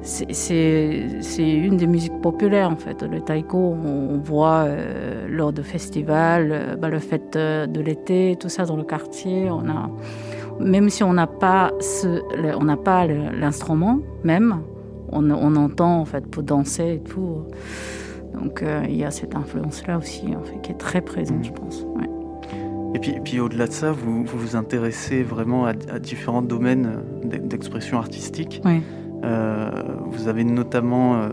C'est- 0.06 1.08
une 1.38 1.78
des 1.78 1.86
musiques 1.86 2.20
populaires 2.20 2.70
en 2.70 2.76
fait. 2.76 3.02
Le 3.02 3.22
taiko, 3.22 3.56
on, 3.58 4.18
voit 4.18 4.64
euh, 4.66 5.26
lors 5.30 5.54
de 5.54 5.62
festivals, 5.62 6.50
euh, 6.52 6.76
bah, 6.76 6.90
le 6.90 6.98
fête 6.98 7.32
de 7.38 7.80
l'été, 7.80 8.36
tout 8.38 8.50
ça 8.50 8.66
dans 8.66 8.76
le 8.76 8.84
quartier. 8.84 9.48
On 9.50 9.66
a, 9.66 9.90
même 10.60 10.90
si 10.90 11.02
on 11.02 11.14
n'a 11.14 11.26
pas 11.26 11.72
ce, 11.80 12.20
on 12.60 12.64
n'a 12.64 12.76
pas 12.76 13.06
l'instrument 13.06 14.00
même, 14.24 14.60
on, 15.10 15.56
entend 15.56 16.00
en 16.00 16.04
fait 16.04 16.26
pour 16.26 16.42
danser 16.42 16.96
et 16.96 17.00
tout. 17.00 17.44
Donc 18.34 18.62
il 18.86 18.96
y 18.96 19.04
a 19.04 19.10
cette 19.10 19.34
influence 19.34 19.86
là 19.86 19.96
aussi 19.96 20.26
en 20.36 20.42
fait 20.42 20.60
qui 20.62 20.72
est 20.72 20.78
très 20.78 21.00
présente, 21.00 21.44
je 21.44 21.52
pense. 21.52 21.86
Et 22.94 22.98
puis, 23.00 23.10
et 23.10 23.20
puis 23.20 23.40
au-delà 23.40 23.66
de 23.66 23.72
ça, 23.72 23.90
vous 23.92 24.24
vous, 24.24 24.38
vous 24.38 24.56
intéressez 24.56 25.22
vraiment 25.22 25.66
à, 25.66 25.70
à 25.92 25.98
différents 25.98 26.42
domaines 26.42 27.00
d'e- 27.24 27.38
d'expression 27.46 27.98
artistique. 27.98 28.62
Oui. 28.64 28.80
Euh, 29.24 29.70
vous 30.06 30.28
avez 30.28 30.44
notamment 30.44 31.16
euh, 31.16 31.28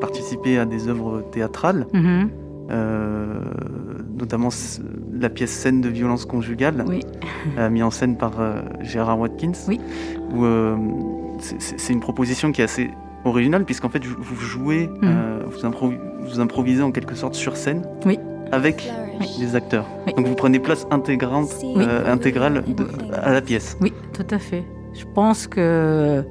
participé 0.00 0.58
à 0.58 0.64
des 0.64 0.88
œuvres 0.88 1.22
théâtrales, 1.32 1.86
Mhm. 1.92 2.30
euh, 2.70 3.40
notamment 4.18 4.48
la 5.12 5.28
pièce 5.28 5.50
Scène 5.50 5.80
de 5.80 5.88
violence 5.88 6.24
conjugale, 6.24 6.84
Oui. 6.88 7.00
mise 7.70 7.82
en 7.82 7.90
scène 7.90 8.16
par 8.16 8.32
Gérard 8.82 9.18
Watkins. 9.20 9.52
Oui. 9.68 9.78
C'est- 11.40 11.92
une 11.92 12.00
proposition 12.00 12.50
qui 12.52 12.60
est 12.60 12.64
assez 12.64 12.90
originale, 13.24 13.64
puisqu'en 13.64 13.88
fait, 13.88 14.04
vous 14.04 14.34
jouez, 14.36 14.88
vous, 15.46 15.64
improvi- 15.66 15.98
vous 16.20 16.40
improvisez 16.40 16.82
en 16.82 16.90
quelque 16.90 17.14
sorte 17.14 17.34
sur 17.34 17.56
scène 17.56 17.82
Oui. 18.06 18.18
Avec 18.52 18.90
les 19.40 19.54
acteurs. 19.56 19.86
Oui. 20.06 20.14
Donc 20.14 20.26
vous 20.26 20.34
prenez 20.34 20.58
place 20.58 20.86
intégrante, 20.90 21.48
Oui. 21.62 21.74
euh, 21.86 22.12
intégrale 22.12 22.62
de- 22.66 22.86
à 23.14 23.32
la 23.32 23.40
pièce. 23.40 23.76
Oui, 23.80 23.92
tout 24.12 24.26
à 24.30 24.38
fait. 24.38 24.64
Je 24.94 25.04
pense 25.14 25.46
que, 25.46 26.24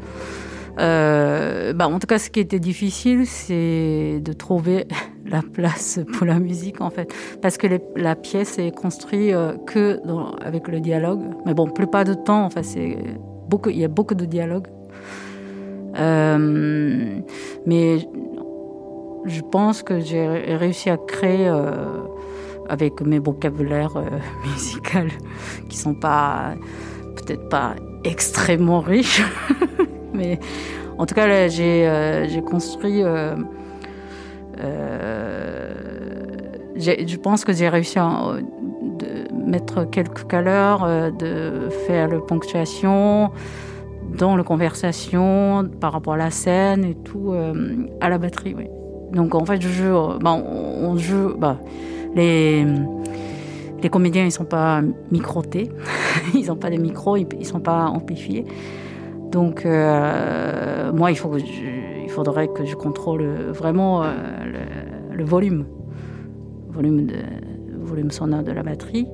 euh, 0.79 1.73
bah, 1.73 1.87
en 1.87 1.99
tout 1.99 2.07
cas, 2.07 2.17
ce 2.19 2.29
qui 2.29 2.39
était 2.39 2.59
difficile, 2.59 3.25
c'est 3.25 4.19
de 4.21 4.33
trouver 4.33 4.85
la 5.29 5.41
place 5.41 5.99
pour 6.17 6.25
la 6.25 6.39
musique, 6.39 6.81
en 6.81 6.89
fait, 6.89 7.13
parce 7.41 7.57
que 7.57 7.67
les- 7.67 7.81
la 7.95 8.15
pièce 8.15 8.57
est 8.59 8.71
construite 8.71 9.33
euh, 9.33 9.53
que 9.65 9.99
dans- 10.05 10.31
avec 10.43 10.67
le 10.67 10.79
dialogue. 10.79 11.21
Mais 11.45 11.53
bon, 11.53 11.67
plupart 11.67 12.03
du 12.05 12.15
temps, 12.15 12.45
enfin, 12.45 12.63
c'est 12.63 12.97
beaucoup, 13.49 13.69
il 13.69 13.77
y 13.79 13.85
a 13.85 13.89
beaucoup 13.89 14.15
de 14.15 14.25
dialogue. 14.25 14.67
Euh, 15.99 17.19
mais 17.65 17.97
je 19.27 19.41
pense 19.41 19.83
que 19.83 19.99
j'ai 19.99 20.25
réussi 20.55 20.89
à 20.89 20.97
créer 20.97 21.47
euh, 21.47 21.71
avec 22.69 23.01
mes 23.01 23.19
vocabulaires 23.19 23.97
euh, 23.97 24.09
musicaux 24.45 25.13
qui 25.69 25.77
sont 25.77 25.93
pas 25.93 26.55
peut-être 27.15 27.49
pas 27.49 27.75
extrêmement 28.03 28.79
riches, 28.79 29.23
mais 30.13 30.39
en 30.97 31.05
tout 31.05 31.15
cas 31.15 31.27
euh, 31.27 32.25
j'ai 32.29 32.41
construit. 32.41 33.03
euh, 33.03 33.35
je 36.79 37.17
pense 37.17 37.43
que 37.43 37.53
j'ai 37.53 37.69
réussi 37.69 37.97
à 37.99 38.35
mettre 39.33 39.89
quelques 39.89 40.27
caleurs, 40.27 41.11
de 41.11 41.69
faire 41.87 42.07
la 42.07 42.19
ponctuation 42.19 43.31
dans 44.17 44.35
la 44.35 44.43
conversation 44.43 45.67
par 45.79 45.93
rapport 45.93 46.13
à 46.13 46.17
la 46.17 46.31
scène 46.31 46.85
et 46.85 46.95
tout 46.95 47.33
à 47.99 48.09
la 48.09 48.17
batterie. 48.19 48.53
Oui. 48.55 48.67
Donc 49.11 49.35
en 49.35 49.45
fait, 49.45 49.61
je 49.61 49.69
joue, 49.69 49.83
euh, 49.95 50.17
bah, 50.19 50.33
on, 50.33 50.97
joue, 50.97 51.35
bah, 51.37 51.57
les 52.15 53.89
comédiens 53.89 54.25
ils 54.25 54.31
sont 54.31 54.45
pas 54.45 54.81
microtés, 55.11 55.69
ils 56.33 56.47
n'ont 56.47 56.55
pas 56.55 56.69
de 56.69 56.77
micros, 56.77 57.15
ils, 57.17 57.27
ils 57.39 57.45
sont 57.45 57.59
pas 57.59 57.85
amplifiés. 57.85 58.45
Donc 59.31 59.65
euh, 59.65 60.91
moi, 60.93 61.11
il 61.11 61.17
que 61.29 61.39
je- 61.39 62.09
faudrait 62.09 62.47
que 62.47 62.65
je 62.65 62.75
contrôle 62.75 63.23
vraiment 63.53 64.03
euh, 64.03 64.07
le, 65.11 65.17
le 65.17 65.23
volume, 65.23 65.65
volume 66.69 67.07
volume 67.81 68.11
sonore 68.11 68.43
de 68.43 68.51
la 68.51 68.63
batterie. 68.63 69.07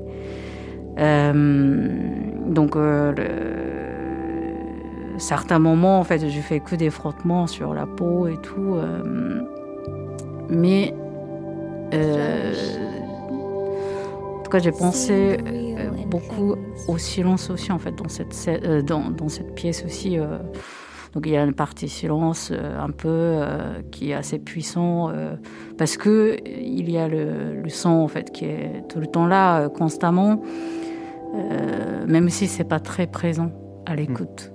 Donc 0.97 2.77
certains 5.17 5.59
moments, 5.59 5.99
en 5.99 6.03
fait, 6.03 6.27
je 6.29 6.39
fais 6.39 6.59
que 6.59 6.75
des 6.75 6.89
frottements 6.89 7.47
sur 7.47 7.73
la 7.73 7.85
peau 7.85 8.27
et 8.27 8.37
tout, 8.41 8.77
mais 10.53 10.93
euh, 11.93 12.53
en 14.39 14.43
tout 14.43 14.51
cas, 14.51 14.59
j'ai 14.59 14.71
pensé 14.71 15.37
euh, 15.45 15.89
beaucoup 16.07 16.55
au 16.87 16.97
silence 16.97 17.49
aussi, 17.49 17.71
en 17.71 17.79
fait, 17.79 17.95
dans 17.95 18.09
cette, 18.09 18.35
euh, 18.47 18.81
dans, 18.81 19.09
dans 19.09 19.29
cette 19.29 19.53
pièce 19.55 19.83
aussi. 19.85 20.17
donc, 21.13 21.23
il 21.25 21.31
y 21.31 21.37
a 21.37 21.43
une 21.43 21.53
partie 21.53 21.87
silence 21.89 22.51
un 22.51 22.89
peu 22.89 23.39
qui 23.91 24.11
est 24.11 24.13
assez 24.15 24.39
puissant 24.39 25.11
parce 25.77 25.97
que 25.97 26.37
il 26.45 26.89
y 26.89 26.97
a 26.97 27.07
le, 27.07 27.61
le 27.63 27.69
son, 27.69 27.89
en 27.89 28.07
fait, 28.07 28.31
qui 28.31 28.45
est 28.45 28.83
tout 28.89 28.99
le 28.99 29.07
temps 29.07 29.27
là, 29.27 29.69
constamment, 29.69 30.41
même 32.07 32.29
si 32.29 32.47
c'est 32.47 32.63
pas 32.63 32.79
très 32.79 33.07
présent 33.07 33.51
à 33.85 33.95
l'écoute. 33.95 34.51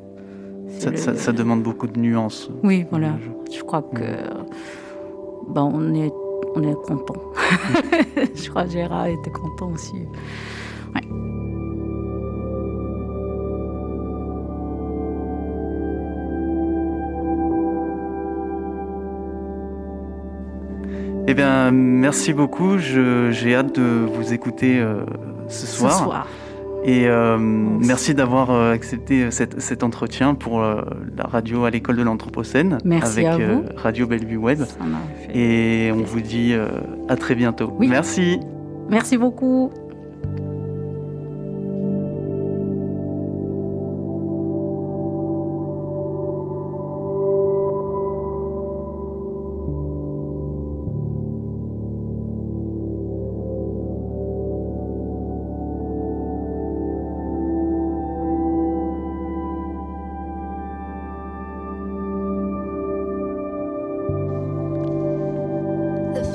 C'est 0.69 0.81
Ça, 0.81 0.91
le- 0.91 0.97
ça- 0.97 1.15
ça 1.15 1.33
demande 1.33 1.63
beaucoup 1.63 1.87
de 1.87 1.99
nuances. 1.99 2.51
Oui, 2.63 2.87
voilà. 2.91 3.15
Je- 3.21 3.57
Je 3.59 3.63
crois 3.63 3.83
que 3.83 4.03
ben, 5.49 5.63
on 5.73 5.95
est 5.95 6.13
on 6.55 6.63
est 6.63 6.75
content. 6.87 7.15
je 8.35 8.49
crois 8.51 8.65
que 8.65 8.71
Gérard 8.71 9.07
était 9.07 9.31
content 9.31 9.71
aussi. 9.73 10.07
Eh 21.27 21.35
bien, 21.35 21.71
merci 21.71 22.33
beaucoup. 22.33 22.79
Je- 22.79 23.31
J'ai 23.31 23.55
hâte 23.55 23.79
de 23.79 24.07
vous 24.11 24.33
écouter 24.33 24.81
euh, 24.81 25.05
ce 25.49 25.67
soir. 25.67 25.93
Ce 25.93 25.99
soir. 26.05 26.27
Et 26.85 27.07
euh, 27.09 27.37
Merci. 27.39 27.89
merci 27.89 28.15
d'avoir 28.15 28.51
euh, 28.51 28.73
accepté 28.73 29.31
cet, 29.31 29.61
cet 29.61 29.83
entretien 29.83 30.35
pour 30.35 30.63
euh, 30.63 30.83
la 31.17 31.25
radio 31.25 31.65
à 31.65 31.71
l'école 31.71 31.97
de 31.97 32.03
l'Anthropocène 32.03 32.79
avec 33.03 33.27
à 33.27 33.37
vous. 33.37 33.43
euh, 33.43 33.63
Radio 33.77 34.07
Bellevue 34.07 34.37
Web. 34.37 34.63
Et 35.35 35.91
on 35.93 36.03
vous 36.03 36.21
dit 36.21 36.53
euh, 36.55 36.69
à 37.09 37.17
très 37.17 37.35
bientôt. 37.35 37.73
Oui. 37.79 37.89
Merci. 37.89 38.39
Merci 38.89 39.19
beaucoup. 39.19 39.71